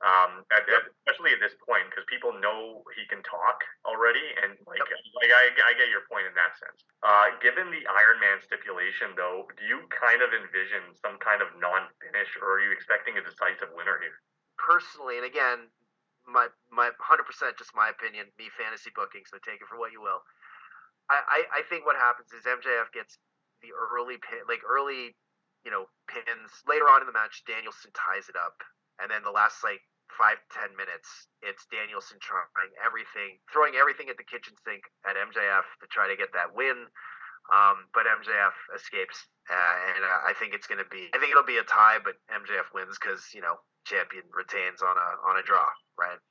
Um, 0.00 0.48
at, 0.48 0.64
yep. 0.64 0.88
especially 1.04 1.36
at 1.36 1.44
this 1.44 1.52
point, 1.60 1.84
because 1.92 2.08
people 2.08 2.32
know 2.40 2.80
he 2.96 3.04
can 3.12 3.20
talk 3.20 3.60
already, 3.84 4.24
and 4.40 4.56
like, 4.64 4.80
yep. 4.80 4.96
like 5.12 5.28
I, 5.28 5.52
I 5.60 5.76
get 5.76 5.92
your 5.92 6.08
point 6.08 6.24
in 6.24 6.32
that 6.40 6.56
sense. 6.56 6.80
Uh, 7.04 7.36
given 7.44 7.68
the 7.68 7.84
Iron 7.84 8.16
Man 8.16 8.40
stipulation, 8.40 9.12
though, 9.12 9.44
do 9.60 9.62
you 9.68 9.84
kind 9.92 10.24
of 10.24 10.32
envision 10.32 10.96
some 11.04 11.20
kind 11.20 11.44
of 11.44 11.52
non-finish, 11.60 12.32
or 12.40 12.56
are 12.56 12.62
you 12.64 12.72
expecting 12.72 13.20
a 13.20 13.22
decisive 13.24 13.68
winner 13.76 14.00
here? 14.00 14.16
Personally, 14.56 15.20
and 15.20 15.28
again, 15.28 15.68
my 16.24 16.48
my 16.72 16.88
hundred 16.96 17.28
percent 17.28 17.60
just 17.60 17.76
my 17.76 17.92
opinion, 17.92 18.32
me 18.40 18.48
fantasy 18.56 18.88
booking, 18.96 19.28
so 19.28 19.36
take 19.44 19.60
it 19.60 19.68
for 19.68 19.76
what 19.76 19.92
you 19.92 20.00
will. 20.00 20.24
I, 21.12 21.44
I, 21.44 21.60
I 21.60 21.62
think 21.68 21.84
what 21.84 22.00
happens 22.00 22.32
is 22.32 22.48
MJF 22.48 22.88
gets 22.94 23.18
the 23.60 23.76
early 23.76 24.16
pin 24.16 24.46
like 24.48 24.64
early, 24.64 25.12
you 25.66 25.70
know, 25.70 25.90
pins. 26.08 26.48
Later 26.64 26.88
on 26.88 27.04
in 27.04 27.08
the 27.10 27.16
match, 27.16 27.44
Danielson 27.44 27.92
ties 27.92 28.32
it 28.32 28.36
up. 28.38 28.56
And 29.00 29.10
then 29.10 29.24
the 29.24 29.32
last 29.32 29.64
like 29.64 29.80
five, 30.14 30.38
ten 30.54 30.70
minutes, 30.78 31.08
it's 31.42 31.66
Danielson 31.72 32.22
trying 32.22 32.46
everything, 32.78 33.42
throwing 33.50 33.74
everything 33.74 34.06
at 34.12 34.16
the 34.16 34.26
kitchen 34.26 34.54
sink 34.62 34.86
at 35.02 35.18
MJF 35.18 35.66
to 35.82 35.86
try 35.90 36.06
to 36.06 36.14
get 36.14 36.30
that 36.32 36.54
win. 36.54 36.86
Um, 37.50 37.90
but 37.90 38.06
MJF 38.06 38.54
escapes, 38.78 39.26
uh, 39.50 39.74
and 39.96 40.06
uh, 40.06 40.20
I 40.28 40.38
think 40.38 40.54
it's 40.54 40.70
going 40.70 40.78
to 40.78 40.86
be. 40.86 41.10
I 41.10 41.18
think 41.18 41.34
it'll 41.34 41.42
be 41.42 41.58
a 41.58 41.66
tie, 41.66 41.98
but 41.98 42.14
MJF 42.30 42.70
wins 42.70 42.94
because 42.94 43.26
you 43.34 43.42
know 43.42 43.58
champion 43.82 44.22
retains 44.30 44.86
on 44.86 44.94
a 44.94 45.08
on 45.26 45.34
a 45.34 45.42
draw, 45.42 45.66
right? 45.98 46.20